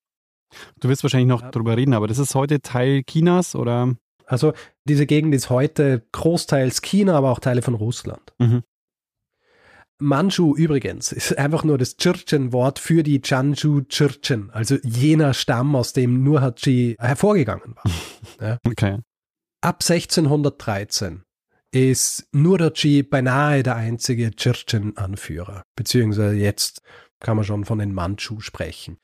[0.50, 0.80] Mhm.
[0.80, 3.96] Du wirst wahrscheinlich noch darüber reden, aber das ist heute Teil Chinas oder?
[4.26, 4.52] Also
[4.84, 8.34] diese Gegend ist heute großteils China, aber auch Teile von Russland.
[8.38, 8.62] Mhm.
[9.98, 15.94] Manchu übrigens ist einfach nur das Chirchen-Wort für die Chanju Chirchen, also jener Stamm, aus
[15.94, 17.92] dem Nurhaci hervorgegangen war.
[18.40, 18.58] ja.
[18.66, 18.98] Okay.
[19.62, 21.22] Ab 1613
[21.72, 26.82] ist Nurhaci beinahe der einzige Chirchen-Anführer, beziehungsweise jetzt
[27.20, 28.98] kann man schon von den Manchu sprechen.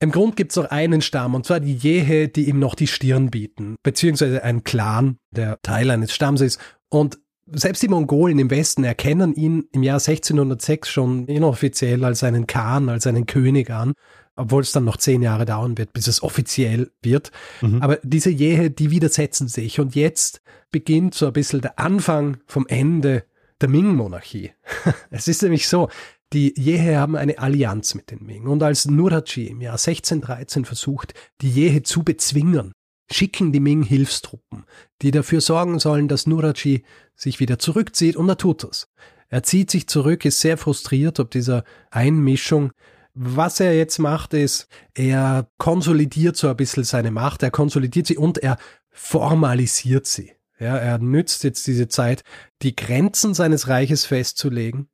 [0.00, 2.86] Im Grund gibt es noch einen Stamm, und zwar die Jehe, die ihm noch die
[2.86, 6.60] Stirn bieten, beziehungsweise ein Clan, der Teil eines Stamms ist.
[6.88, 7.18] Und
[7.50, 12.88] selbst die Mongolen im Westen erkennen ihn im Jahr 1606 schon inoffiziell als einen Khan,
[12.88, 13.94] als einen König an,
[14.36, 17.32] obwohl es dann noch zehn Jahre dauern wird, bis es offiziell wird.
[17.60, 17.82] Mhm.
[17.82, 19.80] Aber diese Jehe, die widersetzen sich.
[19.80, 23.24] Und jetzt beginnt so ein bisschen der Anfang vom Ende
[23.60, 24.52] der Ming-Monarchie.
[25.10, 25.88] es ist nämlich so,
[26.32, 31.14] die Jehe haben eine Allianz mit den Ming und als Nurhaci im Jahr 1613 versucht,
[31.40, 32.72] die Jehe zu bezwingen,
[33.10, 34.64] schicken die Ming Hilfstruppen,
[35.00, 38.88] die dafür sorgen sollen, dass Nurhaci sich wieder zurückzieht und er tut das.
[39.28, 42.72] Er zieht sich zurück, ist sehr frustriert ob dieser Einmischung.
[43.14, 48.16] Was er jetzt macht, ist, er konsolidiert so ein bisschen seine Macht, er konsolidiert sie
[48.16, 48.58] und er
[48.90, 50.32] formalisiert sie.
[50.60, 52.24] Ja, er nützt jetzt diese Zeit,
[52.62, 54.88] die Grenzen seines Reiches festzulegen,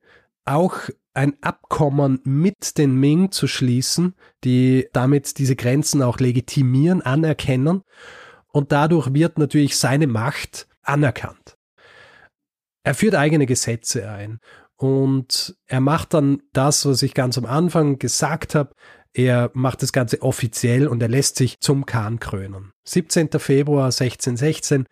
[0.44, 0.74] auch
[1.14, 7.82] ein Abkommen mit den Ming zu schließen, die damit diese Grenzen auch legitimieren, anerkennen.
[8.48, 11.56] Und dadurch wird natürlich seine Macht anerkannt.
[12.84, 14.40] Er führt eigene Gesetze ein
[14.76, 18.74] und er macht dann das, was ich ganz am Anfang gesagt habe.
[19.14, 22.72] Er macht das Ganze offiziell und er lässt sich zum Khan krönen.
[22.84, 23.30] 17.
[23.38, 24.86] Februar 1616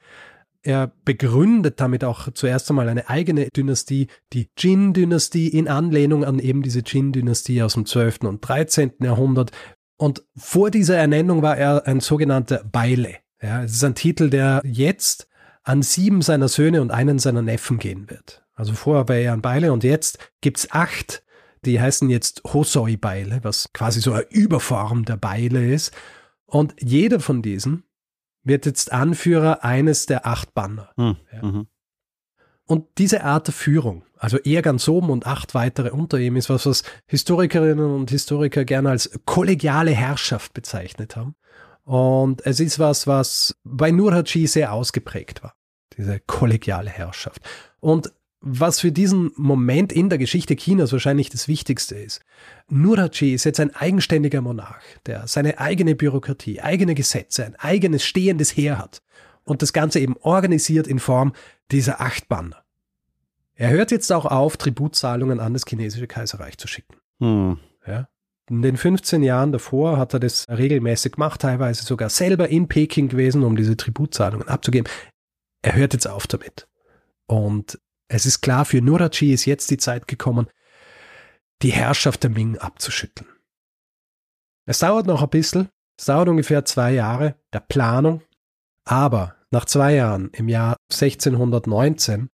[0.63, 6.63] er begründet damit auch zuerst einmal eine eigene Dynastie, die Jin-Dynastie, in Anlehnung an eben
[6.63, 8.21] diese Jin-Dynastie aus dem 12.
[8.23, 8.93] und 13.
[9.01, 9.51] Jahrhundert.
[9.97, 13.17] Und vor dieser Ernennung war er ein sogenannter Beile.
[13.43, 15.29] Ja, es ist ein Titel, der jetzt
[15.65, 18.45] an sieben seiner Söhne und einen seiner Neffen gehen wird.
[18.55, 21.25] Also vorher war er ein Beile und jetzt gibt's acht,
[21.65, 25.93] die heißen jetzt Hosoi-Beile, was quasi so eine Überform der Beile ist.
[26.47, 27.85] Und jeder von diesen
[28.45, 30.91] wird jetzt Anführer eines der acht Banner.
[30.97, 31.17] Mhm.
[31.33, 31.65] Ja.
[32.67, 36.49] Und diese Art der Führung, also er ganz oben und acht weitere unter ihm, ist
[36.49, 41.35] was, was Historikerinnen und Historiker gerne als kollegiale Herrschaft bezeichnet haben.
[41.85, 45.55] Und es ist was, was bei Nurhaci sehr ausgeprägt war,
[45.97, 47.43] diese kollegiale Herrschaft.
[47.81, 52.21] Und was für diesen Moment in der Geschichte Chinas wahrscheinlich das Wichtigste ist.
[52.69, 58.57] Nurhaci ist jetzt ein eigenständiger Monarch, der seine eigene Bürokratie, eigene Gesetze, ein eigenes stehendes
[58.57, 59.01] Heer hat
[59.45, 61.33] und das Ganze eben organisiert in Form
[61.71, 62.65] dieser acht Banner.
[63.55, 66.97] Er hört jetzt auch auf, Tributzahlungen an das chinesische Kaiserreich zu schicken.
[67.21, 67.59] Hm.
[67.87, 68.09] Ja.
[68.51, 73.09] In den 15 Jahren davor hat er das regelmäßig gemacht, teilweise sogar selber in Peking
[73.09, 74.91] gewesen, um diese Tributzahlungen abzugeben.
[75.63, 76.67] Er hört jetzt auf damit.
[77.27, 77.79] Und
[78.13, 80.47] es ist klar, für Nurachi ist jetzt die Zeit gekommen,
[81.63, 83.29] die Herrschaft der Ming abzuschütteln.
[84.67, 88.23] Es dauert noch ein bisschen, es dauert ungefähr zwei Jahre der Planung,
[88.85, 92.29] aber nach zwei Jahren, im Jahr 1619,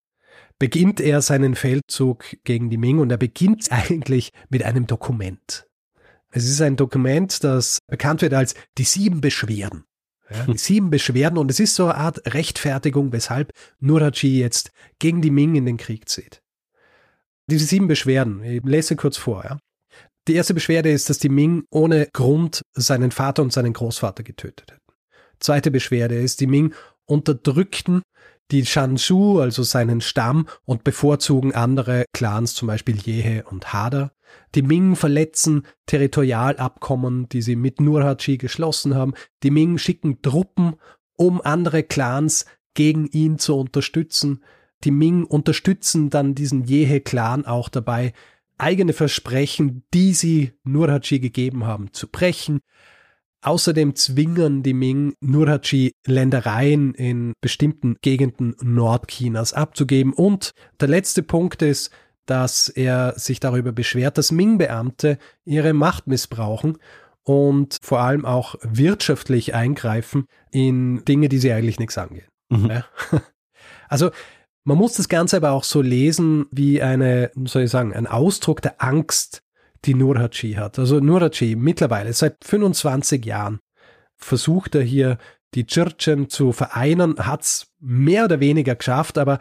[0.59, 5.69] beginnt er seinen Feldzug gegen die Ming und er beginnt eigentlich mit einem Dokument.
[6.31, 9.85] Es ist ein Dokument, das bekannt wird als die sieben Beschwerden.
[10.31, 15.31] Ja, sieben Beschwerden und es ist so eine Art Rechtfertigung, weshalb Nurhaci jetzt gegen die
[15.31, 16.43] Ming in den Krieg zieht.
[17.51, 19.45] Diese sieben Beschwerden, ich lese kurz vor.
[19.45, 19.59] Ja.
[20.29, 24.73] Die erste Beschwerde ist, dass die Ming ohne Grund seinen Vater und seinen Großvater getötet
[24.73, 24.93] hätten.
[25.41, 26.75] Zweite Beschwerde ist, die Ming
[27.07, 28.03] unterdrückten
[28.51, 34.13] die Shanshu, also seinen Stamm, und bevorzugen andere Clans, zum Beispiel Jehe und Hada.
[34.55, 39.15] Die Ming verletzen Territorialabkommen, die sie mit Nurhaci geschlossen haben.
[39.43, 40.77] Die Ming schicken Truppen,
[41.17, 44.43] um andere Clans gegen ihn zu unterstützen.
[44.85, 48.13] Die Ming unterstützen dann diesen Jehe-Clan auch dabei,
[48.59, 52.61] eigene Versprechen, die sie Nurhaci gegeben haben, zu brechen.
[53.41, 60.13] Außerdem zwingen die Ming Nurhaci Ländereien in bestimmten Gegenden Nordchinas abzugeben.
[60.13, 61.91] Und der letzte Punkt ist,
[62.29, 66.79] dass er sich darüber beschwert, dass Ming-Beamte ihre Macht missbrauchen
[67.23, 72.29] und vor allem auch wirtschaftlich eingreifen in Dinge, die sie eigentlich nichts angehen.
[72.51, 72.71] Mhm.
[72.71, 72.85] Ja?
[73.91, 74.11] Also
[74.65, 78.61] man muss das Ganze aber auch so lesen wie eine, soll ich sagen, ein Ausdruck
[78.61, 79.43] der Angst,
[79.87, 80.79] die Nurhaci hat.
[80.79, 83.61] Also Nurhaci mittlerweile seit 25 Jahren
[84.17, 85.17] versucht er hier
[85.55, 89.39] die Chirchen zu vereinen, hat es mehr oder weniger geschafft, aber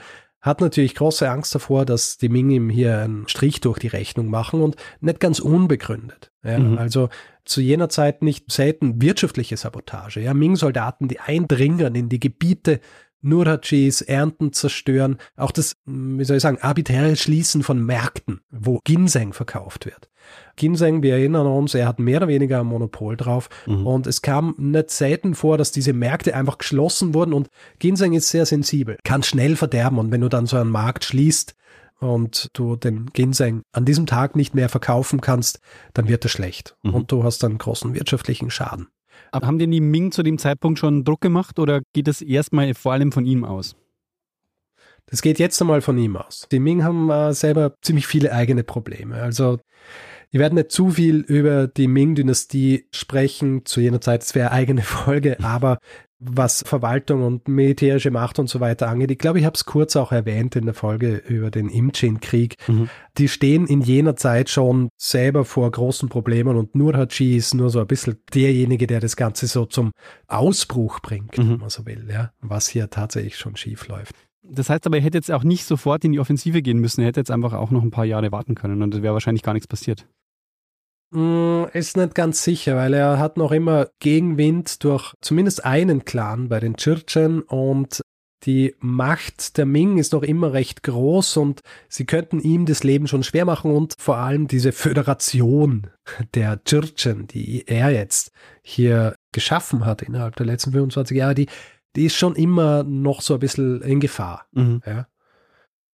[0.48, 4.30] hat natürlich große Angst davor, dass die Ming ihm hier einen Strich durch die Rechnung
[4.30, 6.32] machen und nicht ganz unbegründet.
[6.44, 6.78] Ja, mhm.
[6.78, 7.10] Also
[7.46, 10.22] zu jener Zeit nicht selten wirtschaftliche Sabotage.
[10.22, 12.80] Ja, Ming-Soldaten, die eindringen in die Gebiete
[13.22, 19.34] Nurhachis, Ernten zerstören, auch das, wie soll ich sagen, arbiträre Schließen von Märkten, wo Ginseng
[19.34, 20.10] verkauft wird.
[20.56, 23.86] Ginseng, wir erinnern uns, er hat mehr oder weniger ein Monopol drauf mhm.
[23.86, 28.30] und es kam nicht selten vor, dass diese Märkte einfach geschlossen wurden und Ginseng ist
[28.30, 31.56] sehr sensibel, kann schnell verderben und wenn du dann so einen Markt schließt,
[32.00, 35.60] und du den Ginseng an diesem Tag nicht mehr verkaufen kannst,
[35.94, 36.94] dann wird er schlecht mhm.
[36.94, 38.88] und du hast einen großen wirtschaftlichen Schaden.
[39.32, 42.74] Aber haben denn die Ming zu dem Zeitpunkt schon Druck gemacht oder geht es erstmal
[42.74, 43.76] vor allem von ihm aus?
[45.08, 46.48] Das geht jetzt einmal von ihm aus.
[46.52, 49.16] Die Ming haben äh, selber ziemlich viele eigene Probleme.
[49.16, 49.60] Also
[50.32, 54.82] wir werden nicht zu viel über die Ming-Dynastie sprechen zu jener Zeit, es wäre eigene
[54.84, 55.80] Folge, aber
[56.20, 59.12] was Verwaltung und militärische Macht und so weiter angeht.
[59.12, 62.56] Ich glaube, ich habe es kurz auch erwähnt in der Folge über den Imchin-Krieg.
[62.68, 62.90] Mhm.
[63.18, 67.80] Die stehen in jener Zeit schon selber vor großen Problemen und Nurhaci ist nur so
[67.80, 69.92] ein bisschen derjenige, der das Ganze so zum
[70.28, 71.52] Ausbruch bringt, mhm.
[71.52, 74.16] wenn man so will, ja, was hier tatsächlich schon schief läuft.
[74.50, 77.02] Das heißt aber, er hätte jetzt auch nicht sofort in die Offensive gehen müssen.
[77.02, 79.44] Er hätte jetzt einfach auch noch ein paar Jahre warten können und es wäre wahrscheinlich
[79.44, 80.08] gar nichts passiert.
[81.12, 86.50] Mm, ist nicht ganz sicher, weil er hat noch immer Gegenwind durch zumindest einen Clan
[86.50, 88.02] bei den Chirchen und
[88.44, 93.08] die Macht der Ming ist noch immer recht groß und sie könnten ihm das Leben
[93.08, 95.88] schon schwer machen und vor allem diese Föderation
[96.36, 101.48] der Chirchen, die er jetzt hier geschaffen hat innerhalb der letzten 25 Jahre, die,
[101.96, 104.46] die ist schon immer noch so ein bisschen in Gefahr.
[104.52, 104.82] Mhm.
[104.86, 105.08] Ja.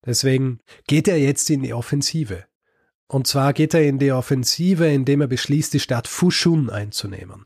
[0.06, 2.43] Deswegen geht er jetzt in die Offensive.
[3.13, 7.45] Und zwar geht er in die Offensive, indem er beschließt, die Stadt Fushun einzunehmen.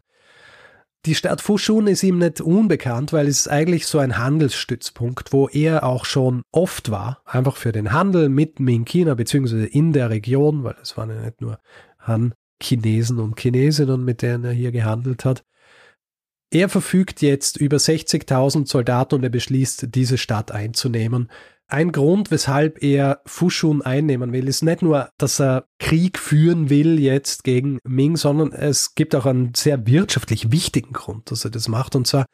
[1.05, 5.47] Die Stadt Fushun ist ihm nicht unbekannt, weil es ist eigentlich so ein Handelsstützpunkt, wo
[5.47, 10.63] er auch schon oft war, einfach für den Handel mit Ming-China beziehungsweise in der Region,
[10.63, 11.59] weil es waren ja nicht nur
[11.99, 15.43] Han Chinesen und Chinesinnen, mit denen er hier gehandelt hat.
[16.49, 21.29] Er verfügt jetzt über 60.000 Soldaten und er beschließt, diese Stadt einzunehmen.
[21.69, 26.97] Ein Grund, weshalb er Fushun einnehmen will, ist nicht nur, dass er Krieg führen will
[26.97, 31.67] jetzt gegen Ming, sondern es gibt auch einen sehr wirtschaftlich wichtigen Grund, dass er das
[31.67, 31.97] macht.
[31.97, 32.25] Und zwar,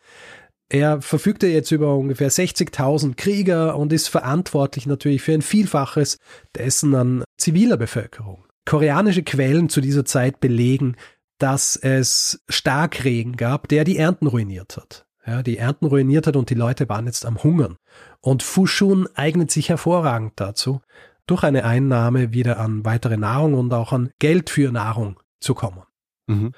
[0.69, 6.19] er verfügte jetzt über ungefähr 60.000 Krieger und ist verantwortlich natürlich für ein Vielfaches
[6.55, 8.45] dessen an ziviler Bevölkerung.
[8.65, 10.95] Koreanische Quellen zu dieser Zeit belegen,
[11.39, 16.49] dass es Starkregen gab, der die Ernten ruiniert hat ja, die Ernten ruiniert hat und
[16.49, 17.77] die Leute waren jetzt am Hungern.
[18.19, 20.81] Und Fushun eignet sich hervorragend dazu,
[21.27, 25.83] durch eine Einnahme wieder an weitere Nahrung und auch an Geld für Nahrung zu kommen.
[26.27, 26.51] Mhm.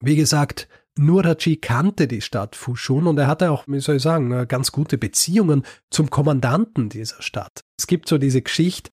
[0.00, 4.46] Wie gesagt, Nurhaci kannte die Stadt Fushun und er hatte auch, wie soll ich sagen,
[4.46, 7.64] ganz gute Beziehungen zum Kommandanten dieser Stadt.
[7.78, 8.90] Es gibt so diese Geschichte,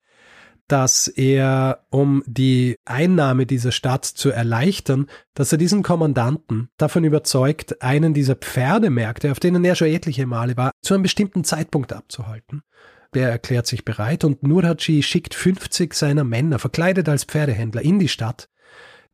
[0.69, 7.81] dass er, um die Einnahme dieser Stadt zu erleichtern, dass er diesen Kommandanten davon überzeugt,
[7.81, 12.61] einen dieser Pferdemärkte, auf denen er schon etliche Male war, zu einem bestimmten Zeitpunkt abzuhalten.
[13.15, 18.07] Der erklärt sich bereit und Nurhaci schickt 50 seiner Männer, verkleidet als Pferdehändler, in die
[18.07, 18.47] Stadt,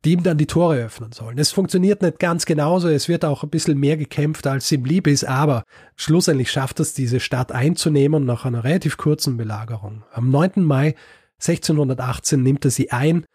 [0.04, 1.38] die ihm dann die Tore öffnen sollen.
[1.38, 5.06] Es funktioniert nicht ganz genauso, es wird auch ein bisschen mehr gekämpft, als ihm lieb
[5.06, 5.64] ist, aber
[5.96, 10.04] schlussendlich schafft es, diese Stadt einzunehmen nach einer relativ kurzen Belagerung.
[10.12, 10.62] Am 9.
[10.62, 10.94] Mai
[11.38, 13.26] 1618 nimmt er sie ein.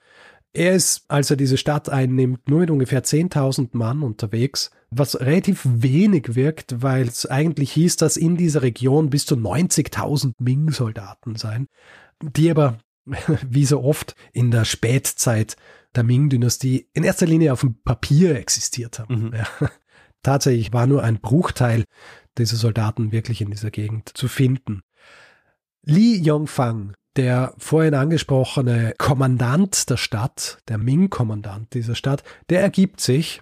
[0.53, 5.61] Er ist, als er diese Stadt einnimmt, nur mit ungefähr 10.000 Mann unterwegs, was relativ
[5.63, 11.67] wenig wirkt, weil es eigentlich hieß, dass in dieser Region bis zu 90.000 Ming-Soldaten seien,
[12.21, 12.79] die aber,
[13.49, 15.55] wie so oft in der Spätzeit
[15.95, 19.27] der Ming-Dynastie, in erster Linie auf dem Papier existiert haben.
[19.27, 19.33] Mhm.
[19.33, 19.47] Ja.
[20.23, 21.85] Tatsächlich war nur ein Bruchteil
[22.37, 24.81] dieser Soldaten wirklich in dieser Gegend zu finden.
[25.83, 33.41] Li Yongfang der vorhin angesprochene Kommandant der Stadt, der Ming-Kommandant dieser Stadt, der ergibt sich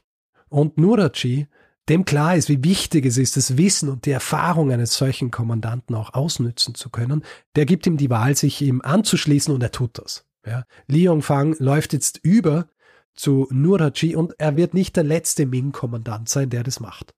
[0.49, 1.47] und Nurachi,
[1.87, 5.95] dem klar ist, wie wichtig es ist, das Wissen und die Erfahrung eines solchen Kommandanten
[5.95, 7.23] auch ausnützen zu können,
[7.55, 10.25] der gibt ihm die Wahl, sich ihm anzuschließen und er tut das.
[10.45, 10.65] Ja.
[10.87, 12.67] Li Yongfang läuft jetzt über
[13.15, 17.13] zu Nurhaci und er wird nicht der letzte Ming-Kommandant sein, der das macht.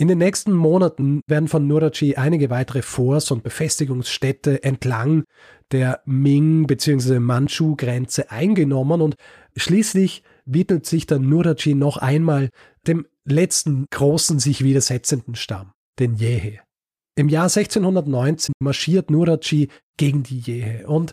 [0.00, 5.24] In den nächsten Monaten werden von Nurhaci einige weitere Forts und Befestigungsstädte entlang
[5.72, 7.18] der Ming- bzw.
[7.18, 9.16] Manchu-Grenze eingenommen und
[9.56, 12.50] schließlich widmet sich dann Nurhaci noch einmal
[12.86, 16.60] dem letzten großen sich widersetzenden Stamm, den Yehe.
[17.16, 21.10] Im Jahr 1619 marschiert Nurhaci gegen die Yehe und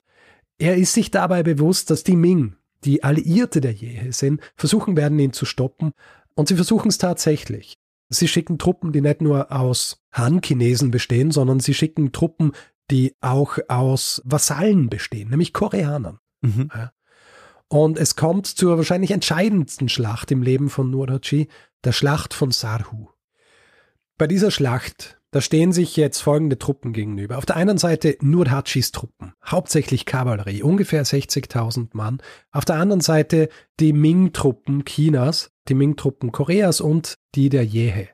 [0.59, 5.17] er ist sich dabei bewusst, dass die Ming, die Alliierte der Yehe sind, versuchen werden,
[5.17, 5.91] ihn zu stoppen
[6.35, 7.73] und sie versuchen es tatsächlich.
[8.09, 12.51] Sie schicken Truppen, die nicht nur aus Han-Chinesen bestehen, sondern sie schicken Truppen,
[12.91, 16.19] die auch aus Vasallen bestehen, nämlich Koreanern.
[16.41, 16.69] Mhm.
[16.73, 16.91] Ja.
[17.67, 21.47] Und es kommt zur wahrscheinlich entscheidendsten Schlacht im Leben von Nurhaci,
[21.83, 23.07] der Schlacht von Sarhu.
[24.17, 27.37] Bei dieser Schlacht, da stehen sich jetzt folgende Truppen gegenüber.
[27.37, 32.21] Auf der einen Seite Nurhachis Truppen, hauptsächlich Kavallerie, ungefähr 60.000 Mann.
[32.53, 33.49] Auf der anderen Seite
[33.81, 38.07] die Ming-Truppen Chinas, die Ming-Truppen Koreas und die der Yehe.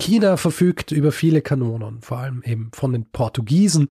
[0.00, 3.88] China verfügt über viele Kanonen, vor allem eben von den Portugiesen.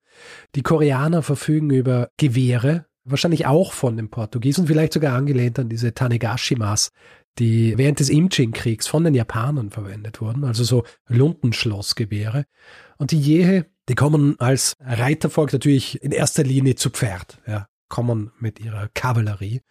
[0.55, 5.93] Die Koreaner verfügen über Gewehre, wahrscheinlich auch von den Portugiesen, vielleicht sogar angelehnt an diese
[5.93, 6.91] Tanegashimas,
[7.41, 12.45] die während des Imjin-Kriegs von den Japanern verwendet wurden, also so Lundenschlossgewehre.
[12.97, 18.31] Und die Jehe, die kommen als Reitervolk natürlich in erster Linie zu Pferd, ja, kommen
[18.39, 19.61] mit ihrer Kavallerie.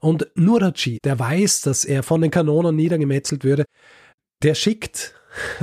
[0.00, 3.66] Und Nurachi, der weiß, dass er von den Kanonen niedergemetzelt würde,
[4.42, 5.14] der schickt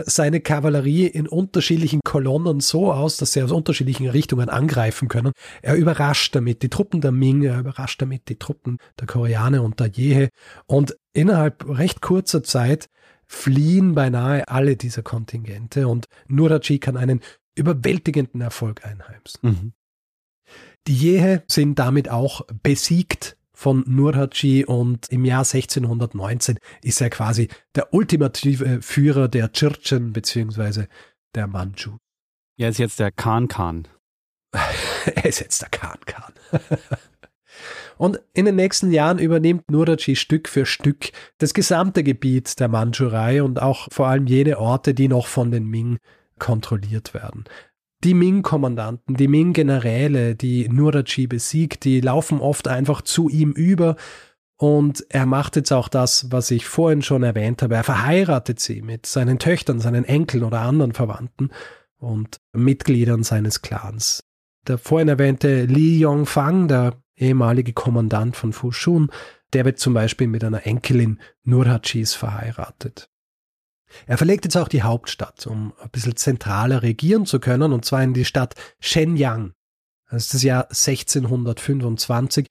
[0.06, 5.32] seine Kavallerie in unterschiedlichen Kolonnen so aus, dass sie aus unterschiedlichen Richtungen angreifen können.
[5.62, 9.80] Er überrascht damit die Truppen der Ming, er überrascht damit die Truppen der Koreaner und
[9.80, 10.30] der Jehe.
[10.66, 12.88] Und innerhalb recht kurzer Zeit
[13.28, 17.22] fliehen beinahe alle dieser Kontingente und Nurachi kann einen
[17.56, 19.40] überwältigenden Erfolg einheimsen.
[19.42, 19.74] Mhm.
[20.88, 27.49] Die Jehe sind damit auch besiegt von Nurhaci und im Jahr 1619 ist er quasi
[27.76, 30.86] der ultimative Führer der Chirchen bzw.
[31.36, 31.97] der Manchu.
[32.57, 33.86] Er ist jetzt der Khan Khan.
[34.53, 36.34] er ist jetzt der Khan Khan.
[37.97, 43.43] Und in den nächsten Jahren übernimmt Nurhaci Stück für Stück das gesamte Gebiet der Mandschurei
[43.43, 45.97] und auch vor allem jene Orte, die noch von den Ming
[46.38, 47.43] kontrolliert werden
[48.04, 53.95] die Ming-Kommandanten, die Ming-Generäle, die Nurachi besiegt, die laufen oft einfach zu ihm über.
[54.58, 57.76] Und er macht jetzt auch das, was ich vorhin schon erwähnt habe.
[57.76, 61.50] Er verheiratet sie mit seinen Töchtern, seinen Enkeln oder anderen Verwandten
[61.97, 64.22] und Mitgliedern seines Clans.
[64.68, 69.12] Der vorhin erwähnte Li Yongfang, der ehemalige Kommandant von Fushun,
[69.54, 73.10] der wird zum Beispiel mit einer Enkelin Nurhachis verheiratet.
[74.06, 78.04] Er verlegt jetzt auch die Hauptstadt, um ein bisschen zentraler regieren zu können, und zwar
[78.04, 79.54] in die Stadt Shenyang.
[80.10, 82.48] Das ist das Jahr 1625.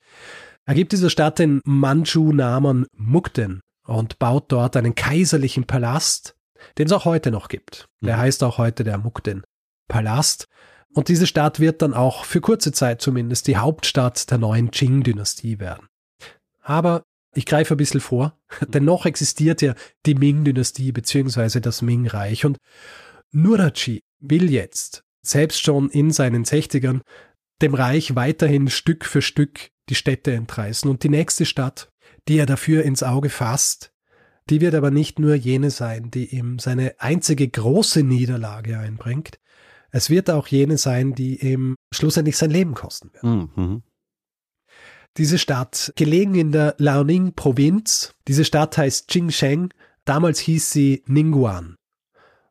[0.65, 6.37] Er gibt dieser Stadt den Manchu-Namen Mukden und baut dort einen kaiserlichen Palast,
[6.77, 7.87] den es auch heute noch gibt.
[8.01, 8.21] Der mhm.
[8.21, 10.47] heißt auch heute der Mukden-Palast.
[10.95, 15.59] Und diese Stadt wird dann auch für kurze Zeit zumindest die Hauptstadt der neuen Qing-Dynastie
[15.59, 15.87] werden.
[16.63, 17.03] Aber
[17.39, 19.75] ich greife ein bisschen vor, denn noch existiert ja
[20.07, 21.61] die Ming-Dynastie bzw.
[21.61, 22.59] das Ming-Reich und
[23.31, 27.01] Nurachi will jetzt, selbst schon in seinen 60ern,
[27.63, 31.91] dem Reich weiterhin Stück für Stück die Städte entreißen und die nächste Stadt,
[32.27, 33.93] die er dafür ins Auge fasst,
[34.51, 39.39] die wird aber nicht nur jene sein, die ihm seine einzige große Niederlage einbringt,
[39.91, 43.25] es wird auch jene sein, die ihm schlussendlich sein Leben kosten wird.
[43.25, 43.83] Mhm.
[45.19, 51.75] Diese Stadt, gelegen in der Liaoning-Provinz, diese Stadt heißt Jingsheng, damals hieß sie Ningguan.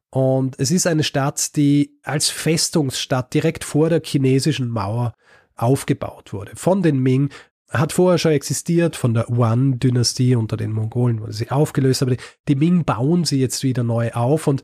[0.09, 5.13] Und es ist eine Stadt, die als Festungsstadt direkt vor der chinesischen Mauer
[5.55, 6.51] aufgebaut wurde.
[6.55, 7.29] Von den Ming,
[7.69, 12.15] hat vorher schon existiert, von der Yuan-Dynastie unter den Mongolen wurde sie aufgelöst, aber
[12.47, 14.63] die, Ming bauen sie jetzt wieder neu auf und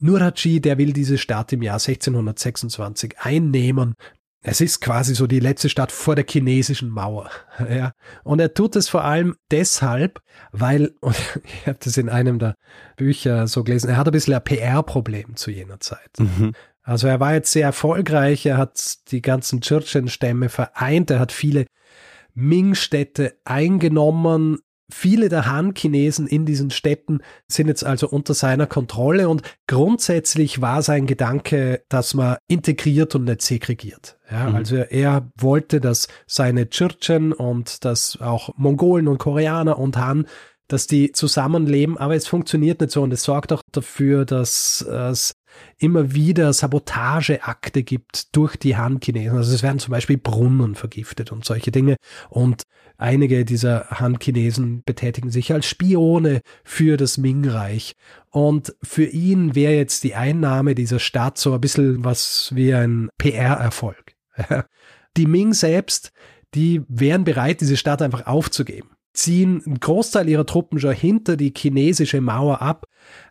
[0.00, 3.94] Nurhaci, der will diese Stadt im Jahr 1626 einnehmen
[4.42, 7.30] es ist quasi so die letzte Stadt vor der chinesischen Mauer.
[7.68, 7.92] Ja.
[8.22, 10.20] Und er tut es vor allem deshalb,
[10.52, 12.54] weil, und ich habe das in einem der
[12.96, 16.10] Bücher so gelesen, er hat ein bisschen ein PR-Problem zu jener Zeit.
[16.18, 16.52] Mhm.
[16.82, 21.66] Also er war jetzt sehr erfolgreich, er hat die ganzen Churchen-Stämme vereint, er hat viele
[22.34, 24.60] Ming-Städte eingenommen,
[24.90, 30.82] Viele der Han-Chinesen in diesen Städten sind jetzt also unter seiner Kontrolle und grundsätzlich war
[30.82, 34.18] sein Gedanke, dass man integriert und nicht segregiert.
[34.30, 34.56] Ja, mhm.
[34.56, 40.26] Also er wollte, dass seine Churchen und dass auch Mongolen und Koreaner und Han
[40.68, 45.32] dass die zusammenleben, aber es funktioniert nicht so und es sorgt auch dafür, dass es
[45.78, 49.36] immer wieder Sabotageakte gibt durch die Han-Chinesen.
[49.36, 51.96] Also es werden zum Beispiel Brunnen vergiftet und solche Dinge.
[52.28, 52.62] Und
[52.96, 57.94] einige dieser Han-Chinesen betätigen sich als Spione für das Ming-Reich.
[58.30, 63.08] Und für ihn wäre jetzt die Einnahme dieser Stadt so ein bisschen was wie ein
[63.18, 64.14] PR-Erfolg.
[65.16, 66.12] Die Ming selbst,
[66.54, 71.52] die wären bereit, diese Stadt einfach aufzugeben ziehen einen Großteil ihrer Truppen schon hinter die
[71.54, 72.86] chinesische Mauer ab,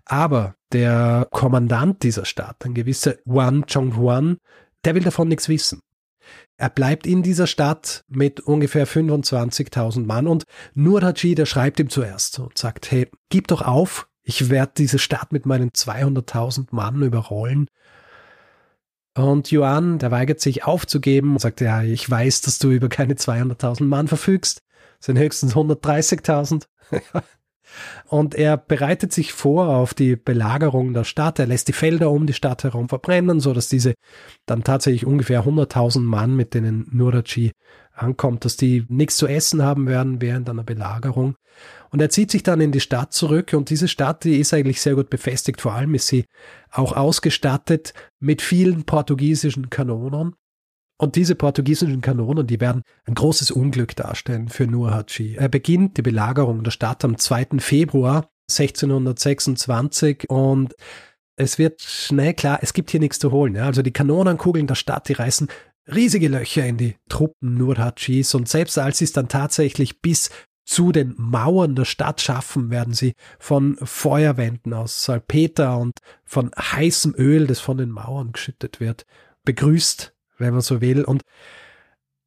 [0.05, 4.38] aber der Kommandant dieser Stadt, ein gewisser Wan Chonghuan,
[4.83, 5.79] der will davon nichts wissen.
[6.57, 12.39] Er bleibt in dieser Stadt mit ungefähr 25.000 Mann und Nurhaji, der schreibt ihm zuerst
[12.39, 17.67] und sagt, hey, gib doch auf, ich werde diese Stadt mit meinen 200.000 Mann überrollen.
[19.15, 23.13] Und Yuan, der weigert sich aufzugeben und sagt, ja, ich weiß, dass du über keine
[23.13, 24.66] 200.000 Mann verfügst
[25.00, 26.68] sind höchstens 130.000.
[28.06, 31.39] Und er bereitet sich vor auf die Belagerung der Stadt.
[31.39, 33.93] Er lässt die Felder um die Stadt herum verbrennen, so dass diese
[34.45, 37.52] dann tatsächlich ungefähr 100.000 Mann, mit denen Nurachi
[37.93, 41.36] ankommt, dass die nichts zu essen haben werden während einer Belagerung.
[41.89, 44.82] Und er zieht sich dann in die Stadt zurück und diese Stadt, die ist eigentlich
[44.82, 45.62] sehr gut befestigt.
[45.62, 46.26] Vor allem ist sie
[46.72, 50.36] auch ausgestattet mit vielen portugiesischen Kanonen.
[51.00, 55.36] Und diese portugiesischen Kanonen, die werden ein großes Unglück darstellen für Nurhaci.
[55.36, 57.60] Er beginnt die Belagerung der Stadt am 2.
[57.60, 60.74] Februar 1626 und
[61.36, 63.56] es wird schnell klar, es gibt hier nichts zu holen.
[63.56, 63.66] Ja.
[63.66, 65.50] Also die Kanonenkugeln der Stadt, die reißen
[65.93, 70.32] riesige Löcher in die Truppen Nurhachis und selbst als sie es dann tatsächlich bis
[70.66, 75.93] zu den Mauern der Stadt schaffen, werden sie von Feuerwänden aus Salpeter und
[76.26, 79.06] von heißem Öl, das von den Mauern geschüttet wird,
[79.45, 81.03] begrüßt wenn man so will.
[81.03, 81.21] Und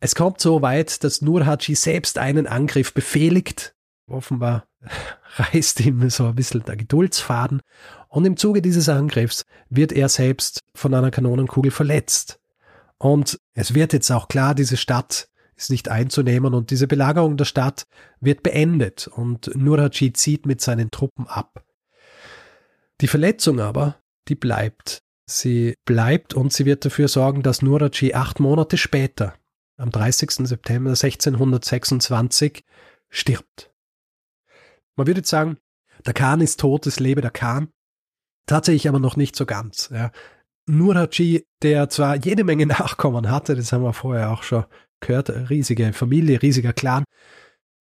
[0.01, 3.75] es kommt so weit, dass Nurhaci selbst einen Angriff befehligt.
[4.07, 4.67] Offenbar
[5.37, 7.61] reißt ihm so ein bisschen der Geduldsfaden.
[8.09, 12.41] Und im Zuge dieses Angriffs wird er selbst von einer Kanonenkugel verletzt.
[12.99, 17.45] Und es wird jetzt auch klar, diese Stadt ist nicht einzunehmen und diese Belagerung der
[17.45, 17.85] Stadt
[18.21, 21.65] wird beendet und Nurhaci zieht mit seinen Truppen ab.
[23.01, 23.97] Die Verletzung aber,
[24.29, 25.03] die bleibt.
[25.31, 29.35] Sie bleibt und sie wird dafür sorgen, dass Nuraji acht Monate später,
[29.77, 30.31] am 30.
[30.49, 32.65] September 1626,
[33.09, 33.71] stirbt.
[34.97, 35.59] Man würde jetzt sagen,
[36.05, 37.69] der Khan ist tot, es lebe der Khan.
[38.47, 39.89] Tatsächlich aber noch nicht so ganz.
[39.93, 40.11] Ja.
[40.67, 44.65] Nuraji, der zwar jede Menge Nachkommen hatte, das haben wir vorher auch schon
[45.01, 47.05] gehört, riesige Familie, riesiger Clan,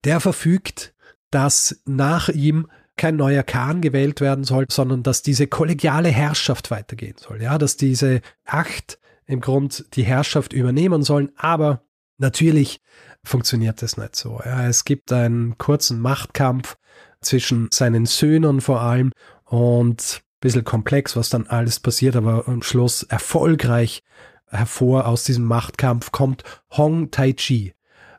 [0.04, 0.94] der verfügt,
[1.30, 7.16] dass nach ihm kein neuer Khan gewählt werden soll, sondern dass diese kollegiale Herrschaft weitergehen
[7.18, 7.42] soll.
[7.42, 11.82] Ja, dass diese acht im Grund die Herrschaft übernehmen sollen, aber
[12.18, 12.80] natürlich
[13.24, 14.40] funktioniert das nicht so.
[14.44, 16.76] Ja, es gibt einen kurzen Machtkampf
[17.20, 19.12] zwischen seinen Söhnen vor allem
[19.44, 24.02] und ein bisschen komplex, was dann alles passiert, aber am Schluss erfolgreich
[24.46, 27.74] hervor aus diesem Machtkampf kommt Hong Tai-Chi,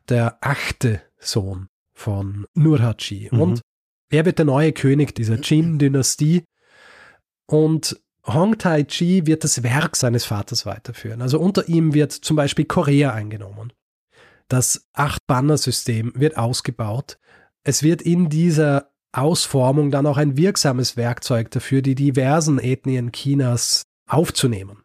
[0.08, 3.30] der achte Sohn von Nurhachi.
[3.32, 3.42] Mhm.
[3.42, 3.62] Und
[4.12, 6.44] er wird der neue König dieser Qin-Dynastie
[7.48, 11.22] und Hong Tai-Chi wird das Werk seines Vaters weiterführen.
[11.22, 13.74] Also unter ihm wird zum Beispiel Korea eingenommen.
[14.48, 17.18] Das Acht-Banner-System wird ausgebaut.
[17.64, 23.84] Es wird in dieser Ausformung dann auch ein wirksames Werkzeug dafür, die diversen Ethnien Chinas
[24.08, 24.84] aufzunehmen.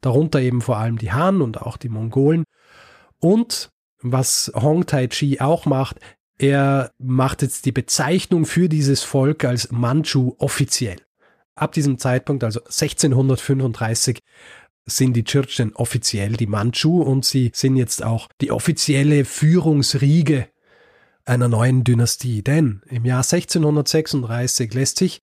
[0.00, 2.44] Darunter eben vor allem die Han und auch die Mongolen.
[3.18, 5.98] Und was Hong Tai-Chi auch macht,
[6.40, 10.96] er macht jetzt die Bezeichnung für dieses Volk als Manchu offiziell.
[11.54, 14.20] Ab diesem Zeitpunkt, also 1635,
[14.86, 20.48] sind die Churchen offiziell die Manchu und sie sind jetzt auch die offizielle Führungsriege
[21.26, 22.42] einer neuen Dynastie.
[22.42, 25.20] Denn im Jahr 1636 lässt sich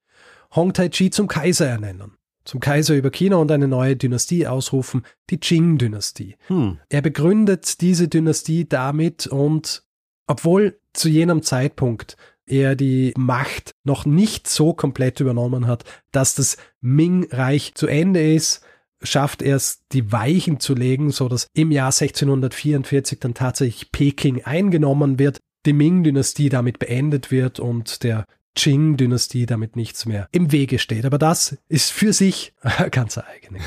[0.56, 2.12] Hong Tai-Chi zum Kaiser ernennen.
[2.46, 5.02] Zum Kaiser über China und eine neue Dynastie ausrufen,
[5.32, 6.36] die Qing-Dynastie.
[6.46, 6.78] Hm.
[6.90, 9.84] Er begründet diese Dynastie damit und
[10.28, 12.18] obwohl zu jenem Zeitpunkt
[12.48, 18.62] er die Macht noch nicht so komplett übernommen hat, dass das Ming-Reich zu Ende ist,
[19.04, 24.44] schafft er es, die Weichen zu legen, so dass im Jahr 1644 dann tatsächlich Peking
[24.44, 28.26] eingenommen wird, die Ming-Dynastie damit beendet wird und der
[28.56, 31.06] Qing-Dynastie damit nichts mehr im Wege steht.
[31.06, 32.54] Aber das ist für sich
[32.92, 33.60] ganz eigene.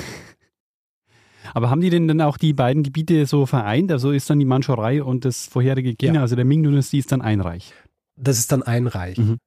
[1.55, 3.91] Aber haben die denn dann auch die beiden Gebiete so vereint?
[3.93, 6.21] Also ist dann die Mandschurei und das vorherige China, ja.
[6.23, 7.73] also der Ming-Dynastie, ist dann ein Reich?
[8.17, 9.19] Das ist dann ein Reich.
[9.19, 9.39] Mhm.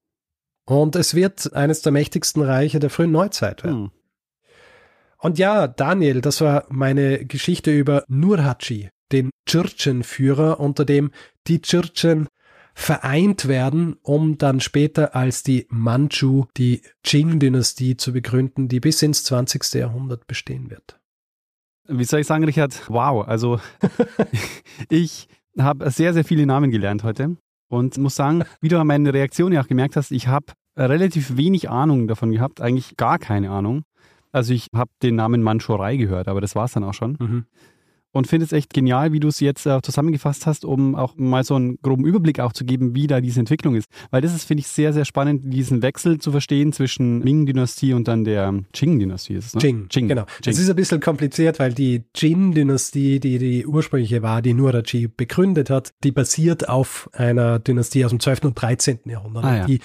[0.65, 3.81] Und es wird eines der mächtigsten Reiche der frühen Neuzeit werden.
[3.81, 3.91] Mhm.
[5.19, 11.11] Und ja, Daniel, das war meine Geschichte über Nurhaci, den Chirchen-Führer, unter dem
[11.47, 12.27] die Chirchen
[12.73, 19.23] vereint werden, um dann später als die Manchu die Qing-Dynastie zu begründen, die bis ins
[19.23, 19.75] 20.
[19.75, 20.99] Jahrhundert bestehen wird.
[21.87, 22.89] Wie soll ich sagen, Richard?
[22.89, 23.59] Wow, also
[24.89, 25.27] ich
[25.57, 27.37] habe sehr, sehr viele Namen gelernt heute
[27.69, 31.37] und muss sagen, wie du an meiner Reaktion ja auch gemerkt hast, ich habe relativ
[31.37, 33.83] wenig Ahnung davon gehabt, eigentlich gar keine Ahnung.
[34.31, 37.17] Also ich habe den Namen Manchurei gehört, aber das war es dann auch schon.
[37.19, 37.45] Mhm
[38.13, 41.43] und finde es echt genial, wie du es jetzt äh, zusammengefasst hast, um auch mal
[41.43, 43.89] so einen groben Überblick auch zu geben, wie da diese Entwicklung ist.
[44.11, 48.07] Weil das ist, finde ich, sehr, sehr spannend, diesen Wechsel zu verstehen zwischen Ming-Dynastie und
[48.07, 49.33] dann der Qing-Dynastie.
[49.33, 49.41] Ne?
[49.59, 50.25] Qing, Qing, genau.
[50.45, 55.71] Es ist ein bisschen kompliziert, weil die Qin-Dynastie, die die ursprüngliche war, die Nuraji begründet
[55.71, 58.45] hat, die basiert auf einer Dynastie aus dem 12.
[58.45, 58.99] und 13.
[59.05, 59.43] Jahrhundert.
[59.43, 59.65] Ah, ja.
[59.65, 59.79] Die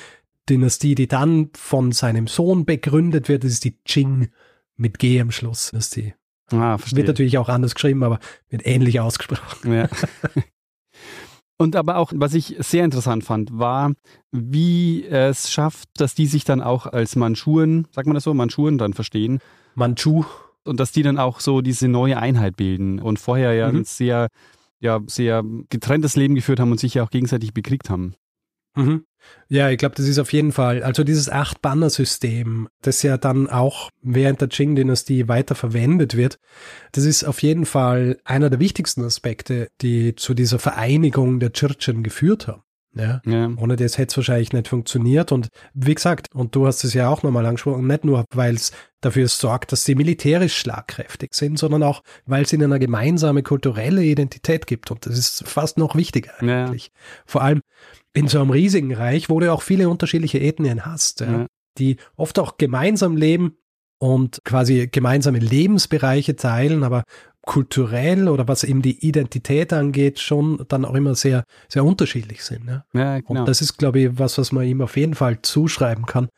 [0.51, 4.29] Dynastie, die dann von seinem Sohn begründet wird, ist die Qing
[4.77, 5.71] mit G am Schluss.
[5.73, 6.13] Das ist die
[6.51, 6.99] Ah, verstehe.
[6.99, 8.19] Wird natürlich auch anders geschrieben, aber
[8.49, 9.73] wird ähnlich ausgesprochen.
[9.73, 9.89] Ja.
[11.61, 13.93] Und aber auch, was ich sehr interessant fand, war,
[14.31, 18.79] wie es schafft, dass die sich dann auch als Mandschuren, sagt man das so, Mandschuren
[18.79, 19.41] dann verstehen.
[19.75, 20.25] Manchu.
[20.65, 23.79] Und dass die dann auch so diese neue Einheit bilden und vorher ja mhm.
[23.79, 24.29] ein sehr,
[24.81, 28.15] ja, sehr getrenntes Leben geführt haben und sich ja auch gegenseitig bekriegt haben.
[28.77, 29.05] Mhm.
[29.49, 33.91] Ja, ich glaube, das ist auf jeden Fall, also dieses Acht-Banner-System, das ja dann auch
[34.03, 36.39] während der Qing-Dynastie weiter verwendet wird,
[36.93, 42.03] das ist auf jeden Fall einer der wichtigsten Aspekte, die zu dieser Vereinigung der Churchen
[42.03, 42.63] geführt haben.
[42.95, 43.21] Ja.
[43.25, 43.51] ja.
[43.57, 45.31] Ohne das hätte es wahrscheinlich nicht funktioniert.
[45.33, 48.73] Und wie gesagt, und du hast es ja auch nochmal angesprochen, nicht nur, weil es
[49.01, 54.03] dafür sorgt, dass sie militärisch schlagkräftig sind, sondern auch, weil es ihnen eine gemeinsame kulturelle
[54.03, 54.91] Identität gibt.
[54.91, 56.87] Und das ist fast noch wichtiger eigentlich.
[56.87, 57.01] Ja.
[57.27, 57.61] Vor allem
[58.15, 61.47] in so einem riesigen Reich, wo du auch viele unterschiedliche Ethnien hast, ja,
[61.79, 63.57] die oft auch gemeinsam leben
[63.99, 67.05] und quasi gemeinsame Lebensbereiche teilen, aber
[67.49, 72.69] kulturell oder was eben die Identität angeht, schon dann auch immer sehr, sehr unterschiedlich sind.
[72.69, 73.41] Ja, ja genau.
[73.41, 76.29] Und das ist, glaube ich, was, was man ihm auf jeden Fall zuschreiben kann.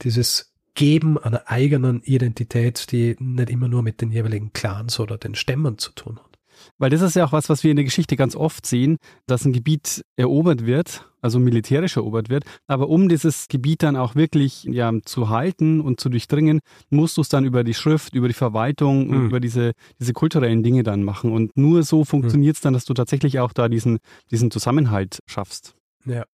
[0.00, 5.34] Dieses Geben einer eigenen Identität, die nicht immer nur mit den jeweiligen Clans oder den
[5.34, 6.35] Stämmen zu tun hat.
[6.78, 8.96] Weil das ist ja auch was, was wir in der Geschichte ganz oft sehen,
[9.26, 12.44] dass ein Gebiet erobert wird, also militärisch erobert wird.
[12.66, 17.20] Aber um dieses Gebiet dann auch wirklich ja, zu halten und zu durchdringen, musst du
[17.20, 19.26] es dann über die Schrift, über die Verwaltung und mhm.
[19.26, 21.32] über diese, diese kulturellen Dinge dann machen.
[21.32, 23.98] Und nur so funktioniert es dann, dass du tatsächlich auch da diesen,
[24.30, 25.74] diesen Zusammenhalt schaffst.
[26.04, 26.24] Ja.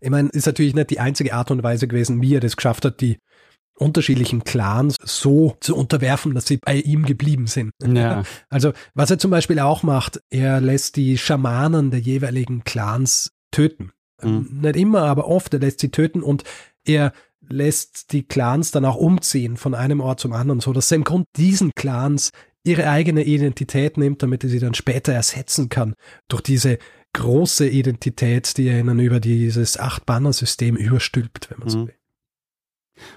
[0.00, 2.84] Ich meine, ist natürlich nicht die einzige Art und Weise gewesen, wie er das geschafft
[2.84, 3.18] hat, die
[3.78, 7.72] unterschiedlichen Clans so zu unterwerfen, dass sie bei ihm geblieben sind.
[7.84, 8.24] Ja.
[8.48, 13.92] Also was er zum Beispiel auch macht, er lässt die Schamanen der jeweiligen Clans töten.
[14.22, 14.60] Mhm.
[14.62, 16.44] Nicht immer, aber oft, er lässt sie töten und
[16.84, 17.12] er
[17.48, 21.04] lässt die Clans dann auch umziehen von einem Ort zum anderen, so dass er im
[21.04, 22.30] Grunde diesen Clans
[22.64, 25.94] ihre eigene Identität nimmt, damit er sie dann später ersetzen kann
[26.28, 26.78] durch diese
[27.12, 31.86] große Identität, die er ihnen über dieses Acht-Banner-System überstülpt, wenn man so mhm.
[31.88, 31.95] will.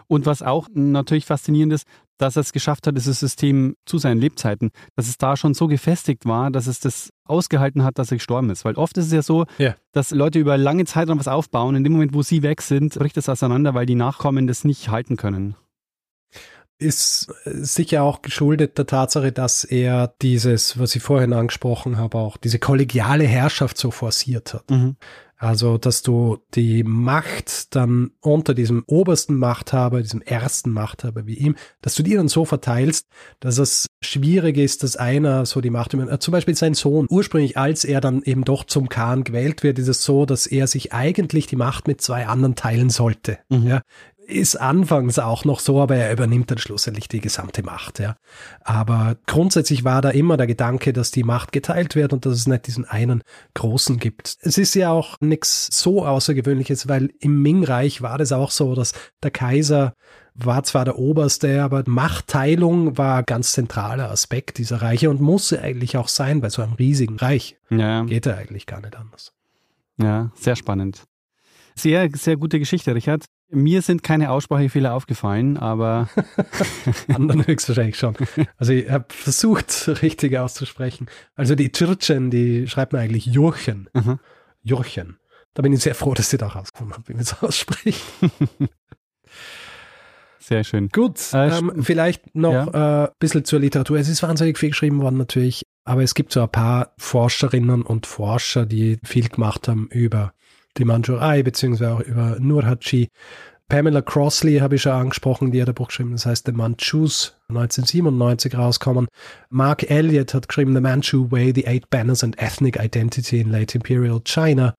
[0.07, 4.19] Und was auch natürlich faszinierend ist, dass er es geschafft hat, dieses System zu seinen
[4.19, 8.17] Lebzeiten, dass es da schon so gefestigt war, dass es das ausgehalten hat, dass er
[8.17, 8.65] gestorben ist.
[8.65, 9.75] Weil oft ist es ja so, ja.
[9.93, 11.75] dass Leute über lange Zeit noch was aufbauen.
[11.75, 14.89] In dem Moment, wo sie weg sind, bricht es auseinander, weil die Nachkommen das nicht
[14.89, 15.55] halten können
[16.79, 22.37] ist sicher auch geschuldet der Tatsache, dass er dieses, was ich vorhin angesprochen habe, auch
[22.37, 24.71] diese kollegiale Herrschaft so forciert hat.
[24.71, 24.95] Mhm.
[25.41, 31.55] Also, dass du die Macht dann unter diesem obersten Machthaber, diesem ersten Machthaber wie ihm,
[31.81, 33.07] dass du die dann so verteilst,
[33.39, 37.57] dass es schwierig ist, dass einer so die Macht über, zum Beispiel sein Sohn, ursprünglich
[37.57, 40.91] als er dann eben doch zum Khan gewählt wird, ist es so, dass er sich
[40.91, 43.39] eigentlich die Macht mit zwei anderen teilen sollte.
[43.47, 43.65] Mhm.
[43.65, 43.81] Ja,
[44.29, 48.15] ist anfangs auch noch so, aber er übernimmt dann schlussendlich die gesamte Macht, ja.
[48.61, 52.47] Aber grundsätzlich war da immer der Gedanke, dass die Macht geteilt wird und dass es
[52.47, 53.23] nicht diesen einen
[53.55, 54.37] großen gibt.
[54.41, 58.93] Es ist ja auch nichts so Außergewöhnliches, weil im Ming-Reich war das auch so, dass
[59.23, 59.93] der Kaiser
[60.35, 65.97] war zwar der Oberste, aber Machtteilung war ganz zentraler Aspekt dieser Reiche und musste eigentlich
[65.97, 67.57] auch sein bei so einem riesigen Reich.
[67.69, 68.03] Ja.
[68.03, 69.33] Geht ja eigentlich gar nicht anders.
[69.97, 71.03] Ja, sehr spannend.
[71.75, 73.25] Sehr, sehr gute Geschichte, Richard.
[73.51, 76.09] Mir sind keine Aussprachefehler aufgefallen, aber
[77.07, 78.15] anderen höchstwahrscheinlich schon.
[78.57, 81.07] Also ich habe versucht, richtig auszusprechen.
[81.35, 83.89] Also die Tschirchen, die schreibt man eigentlich Jurchen.
[83.93, 84.19] Mhm.
[84.61, 85.17] Jurchen.
[85.55, 88.03] Da bin ich sehr froh, dass sie da rausgefunden haben, wie man es ausspricht.
[90.39, 90.89] Sehr schön.
[90.89, 93.05] Gut, äh, ähm, vielleicht noch ein ja.
[93.05, 93.97] äh, bisschen zur Literatur.
[93.97, 98.05] Es ist wahnsinnig viel geschrieben worden natürlich, aber es gibt so ein paar Forscherinnen und
[98.05, 100.33] Forscher, die viel gemacht haben über
[100.79, 103.09] die Manchurei, beziehungsweise auch über Nurhaci.
[103.67, 107.35] Pamela Crossley habe ich schon angesprochen, die hat ein Buch geschrieben, das heißt The Manchus,
[107.49, 109.07] 1997 rauskommen.
[109.49, 113.77] Mark Elliott hat geschrieben The Manchu Way, The Eight Banners and Ethnic Identity in Late
[113.77, 114.73] Imperial China.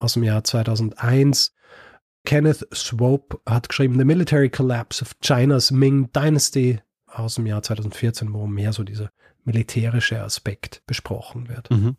[0.00, 1.52] aus dem Jahr 2001.
[2.24, 8.32] Kenneth Swope hat geschrieben The Military Collapse of China's Ming Dynasty aus dem Jahr 2014,
[8.32, 9.10] wo mehr so dieser
[9.44, 11.70] militärische Aspekt besprochen wird.
[11.70, 11.96] Mhm.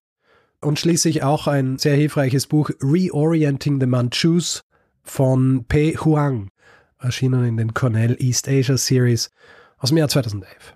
[0.61, 4.63] Und schließlich auch ein sehr hilfreiches Buch Reorienting the Manchus
[5.01, 6.51] von Pei Huang,
[6.99, 9.31] erschienen in den Cornell East Asia Series
[9.79, 10.75] aus dem Jahr 2011.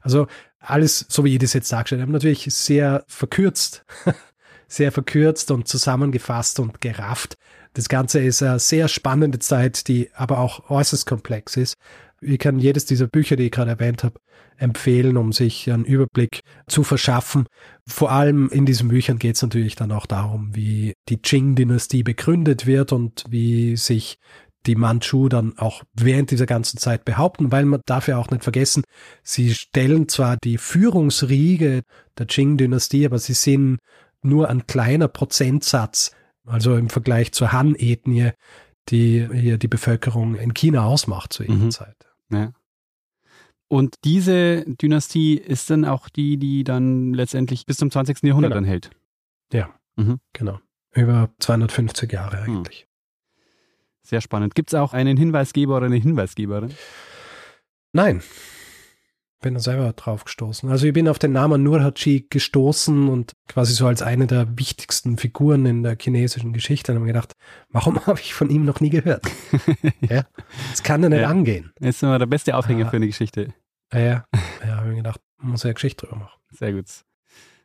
[0.00, 0.26] Also
[0.60, 3.84] alles, so wie ich das jetzt dargestellt habe, natürlich sehr verkürzt,
[4.68, 7.36] sehr verkürzt und zusammengefasst und gerafft.
[7.74, 11.76] Das Ganze ist eine sehr spannende Zeit, die aber auch äußerst komplex ist.
[12.20, 14.20] Ich kann jedes dieser Bücher, die ich gerade erwähnt habe,
[14.56, 17.46] empfehlen, um sich einen Überblick zu verschaffen.
[17.86, 22.66] Vor allem in diesen Büchern geht es natürlich dann auch darum, wie die Qing-Dynastie begründet
[22.66, 24.18] wird und wie sich
[24.66, 28.42] die Manchu dann auch während dieser ganzen Zeit behaupten, weil man darf ja auch nicht
[28.42, 28.82] vergessen,
[29.22, 31.82] sie stellen zwar die Führungsriege
[32.18, 33.78] der Qing-Dynastie, aber sie sind
[34.22, 36.10] nur ein kleiner Prozentsatz,
[36.44, 38.32] also im Vergleich zur Han-Ethnie,
[38.88, 41.70] die hier die Bevölkerung in China ausmacht zu ihrer Mhm.
[41.70, 42.07] Zeit.
[42.30, 42.52] Ja.
[43.68, 48.22] Und diese Dynastie ist dann auch die, die dann letztendlich bis zum 20.
[48.22, 48.60] Jahrhundert Genau.
[48.60, 48.90] dann hält.
[50.32, 50.60] Genau.
[50.94, 52.14] Über 250 Hm.
[52.14, 52.86] Jahre eigentlich.
[54.02, 54.54] Sehr spannend.
[54.54, 56.72] Gibt es auch einen Hinweisgeber oder eine Hinweisgeberin?
[57.92, 58.22] Nein.
[59.40, 60.68] Bin da selber drauf gestoßen.
[60.68, 65.16] Also ich bin auf den Namen Nurhaci gestoßen und quasi so als eine der wichtigsten
[65.16, 67.34] Figuren in der chinesischen Geschichte und habe gedacht,
[67.70, 69.24] warum habe ich von ihm noch nie gehört?
[70.00, 70.24] ja,
[70.70, 71.28] das kann ja nicht Ja.
[71.28, 71.72] angehen.
[71.78, 72.90] Das ist immer der beste Aufhänger Ah.
[72.90, 73.54] für eine Geschichte.
[73.92, 74.24] Ja, ja,
[74.66, 76.38] ja habe ich mir gedacht, muss ja eine Geschichte drüber machen.
[76.50, 76.86] Sehr gut.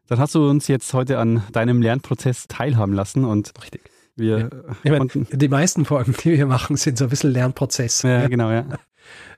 [0.07, 3.89] Dann hast du uns jetzt heute an deinem Lernprozess teilhaben lassen und Richtig.
[4.15, 4.49] wir Ja.
[4.83, 8.03] Ich meine, die meisten Folgen, die wir machen, sind so ein bisschen Lernprozess.
[8.03, 8.27] Ja.
[8.27, 8.65] genau, ja.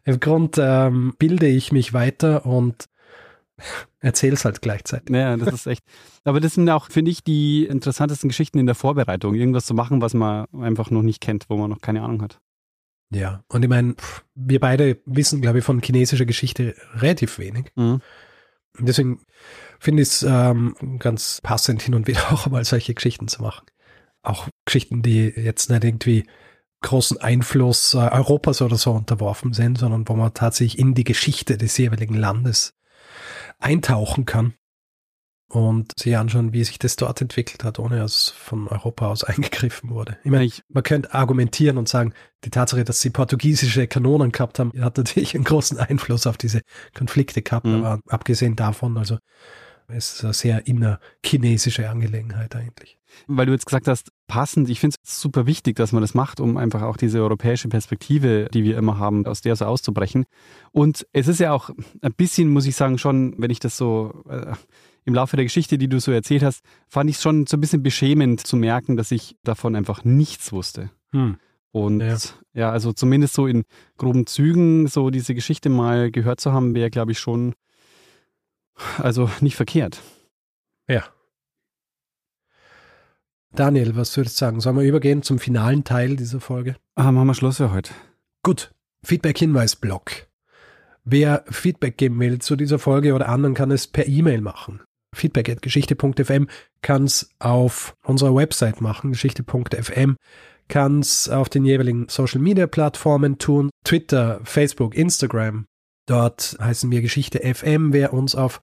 [0.03, 2.85] Im Grund ähm, bilde ich mich weiter und
[3.99, 5.15] erzähle es halt gleichzeitig.
[5.15, 5.83] Ja, das ist echt.
[6.23, 9.35] Aber das sind auch, finde ich, die interessantesten Geschichten in der Vorbereitung.
[9.35, 12.39] Irgendwas zu machen, was man einfach noch nicht kennt, wo man noch keine Ahnung hat.
[13.11, 13.95] Ja, und ich meine,
[14.33, 17.71] wir beide wissen, glaube ich, von chinesischer Geschichte relativ wenig.
[17.75, 18.01] Mhm.
[18.79, 19.21] Deswegen
[19.79, 23.65] finde ich es ähm, ganz passend, hin und wieder auch mal solche Geschichten zu machen.
[24.21, 26.25] Auch Geschichten, die jetzt nicht irgendwie
[26.85, 31.57] großen Einfluss äh, Europas oder so unterworfen sind, sondern wo man tatsächlich in die Geschichte
[31.57, 32.73] des jeweiligen Landes
[33.59, 34.53] eintauchen kann
[35.49, 39.89] und sich anschauen, wie sich das dort entwickelt hat, ohne dass von Europa aus eingegriffen
[39.89, 40.17] wurde.
[40.23, 42.13] Ich meine, man könnte argumentieren und sagen,
[42.43, 46.61] die Tatsache, dass sie portugiesische Kanonen gehabt haben, hat natürlich einen großen Einfluss auf diese
[46.93, 47.83] Konflikte gehabt, Mhm.
[47.83, 49.17] aber abgesehen davon, also
[49.87, 52.97] es ist eine sehr innerchinesische Angelegenheit eigentlich.
[53.27, 56.39] weil du jetzt gesagt hast, passend, ich finde es super wichtig, dass man das macht,
[56.39, 60.25] um einfach auch diese europäische Perspektive, die wir immer haben, aus der so auszubrechen.
[60.71, 61.69] Und es ist ja auch
[62.01, 64.53] ein bisschen, muss ich sagen, schon, wenn ich das so äh,
[65.05, 67.61] im Laufe der Geschichte, die du so erzählt hast, fand ich es schon so ein
[67.61, 70.89] bisschen beschämend zu merken, dass ich davon einfach nichts wusste.
[71.71, 72.17] Und Ja.
[72.53, 72.71] ja.
[72.71, 73.63] also zumindest so in
[73.97, 77.53] groben Zügen so diese Geschichte mal gehört zu haben, wäre, glaube ich, schon
[78.97, 80.01] also nicht verkehrt.
[80.87, 81.03] Ja.
[83.53, 84.59] Daniel, was würdest du sagen?
[84.59, 86.75] Sollen wir übergehen zum finalen Teil dieser Folge?
[86.95, 87.93] Ah, machen wir Schluss für heute.
[88.43, 88.73] Gut,
[89.03, 90.27] Feedback-Hinweis-Blog.
[91.05, 94.81] Wer Feedback geben will zu dieser Folge oder anderen, kann es per E-Mail machen.
[95.13, 96.47] Feedback.geschichte.fm
[96.81, 100.17] kann es auf unserer Website machen, geschichte.fm,
[100.67, 105.65] kann es auf den jeweiligen Social-Media-Plattformen tun, Twitter, Facebook, Instagram.
[106.05, 107.93] Dort heißen wir Geschichte FM.
[107.93, 108.61] Wer uns auf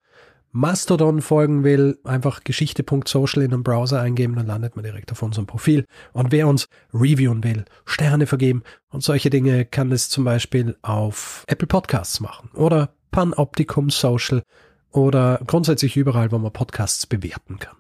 [0.53, 5.47] Mastodon folgen will, einfach geschichte.social in den Browser eingeben, dann landet man direkt auf unserem
[5.47, 5.87] Profil.
[6.13, 11.45] Und wer uns reviewen will, Sterne vergeben und solche Dinge, kann es zum Beispiel auf
[11.47, 14.43] Apple Podcasts machen oder Panoptikum Social
[14.91, 17.77] oder grundsätzlich überall, wo man Podcasts bewerten kann.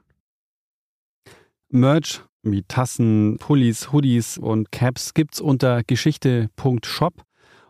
[1.68, 7.22] Merch wie Tassen, Pullis, Hoodies und Caps gibt's unter geschichte.shop.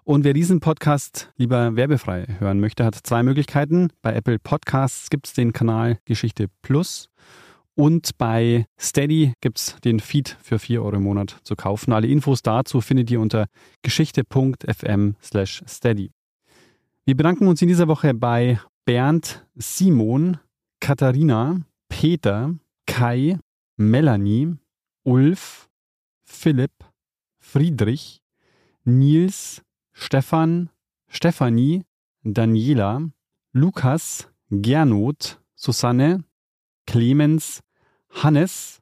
[0.05, 3.91] Und wer diesen Podcast lieber werbefrei hören möchte, hat zwei Möglichkeiten.
[4.03, 7.09] Bei Apple Podcasts gibt's den Kanal Geschichte Plus
[7.77, 11.93] und bei Steady gibt's den Feed für 4 Euro im Monat zu kaufen.
[11.93, 13.47] Alle Infos dazu findet ihr unter
[13.83, 16.11] geschichte.fm slash steady.
[17.05, 20.39] Wir bedanken uns in dieser Woche bei Bernd, Simon,
[20.81, 22.55] Katharina, Peter,
[22.87, 23.39] Kai,
[23.77, 24.57] Melanie,
[25.05, 25.69] Ulf,
[26.25, 26.73] Philipp,
[27.39, 28.21] Friedrich,
[28.85, 29.63] Nils,
[29.95, 30.71] Stefan,
[31.09, 31.85] Stefanie,
[32.25, 33.11] Daniela,
[33.53, 36.25] Lukas, Gernot, Susanne,
[36.87, 37.61] Clemens,
[38.11, 38.81] Hannes,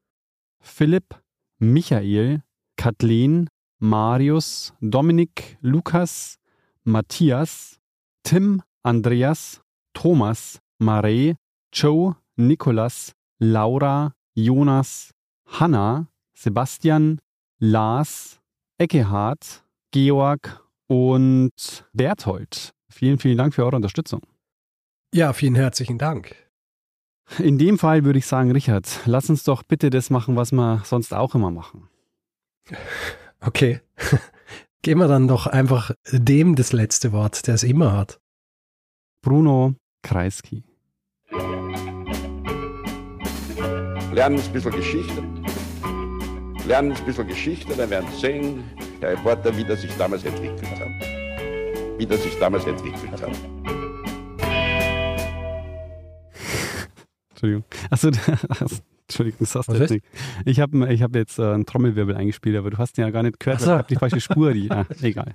[0.61, 1.15] Philipp,
[1.59, 2.43] Michael,
[2.77, 3.49] Kathleen,
[3.79, 6.39] Marius, Dominik, Lukas,
[6.85, 7.79] Matthias,
[8.23, 9.61] Tim, Andreas,
[9.95, 11.37] Thomas, Mare,
[11.73, 15.13] Joe, Nikolas, Laura, Jonas,
[15.47, 17.21] Hanna, Sebastian,
[17.59, 18.39] Lars,
[18.79, 20.60] Eckehard, Georg
[20.91, 21.53] und
[21.93, 22.75] Berthold.
[22.91, 24.23] Vielen, vielen Dank für eure Unterstützung.
[25.15, 26.35] Ja, vielen herzlichen Dank.
[27.39, 30.83] In dem Fall würde ich sagen, Richard, lass uns doch bitte das machen, was wir
[30.85, 31.89] sonst auch immer machen.
[33.43, 33.81] Okay.
[34.83, 38.21] Geben wir dann doch einfach dem das letzte Wort, der es immer hat.
[39.23, 40.63] Bruno Kreisky.
[44.13, 45.23] Lernen ein bisschen Geschichte.
[46.67, 48.65] Lernen ein bisschen Geschichte, dann werden Sie sehen,
[49.01, 51.99] der Reporter, wie das sich damals entwickelt hat.
[51.99, 53.31] Wie das sich damals entwickelt hat.
[57.31, 57.65] Entschuldigung.
[57.91, 58.09] Achso,
[59.09, 60.05] Entschuldigung, das hast du jetzt nicht.
[60.45, 63.23] Ich habe ich hab jetzt äh, einen Trommelwirbel eingespielt, aber du hast ihn ja gar
[63.23, 63.61] nicht gehört.
[63.61, 63.73] So.
[63.73, 64.53] Ich habe die falsche Spur.
[64.53, 65.35] Die, ah, egal.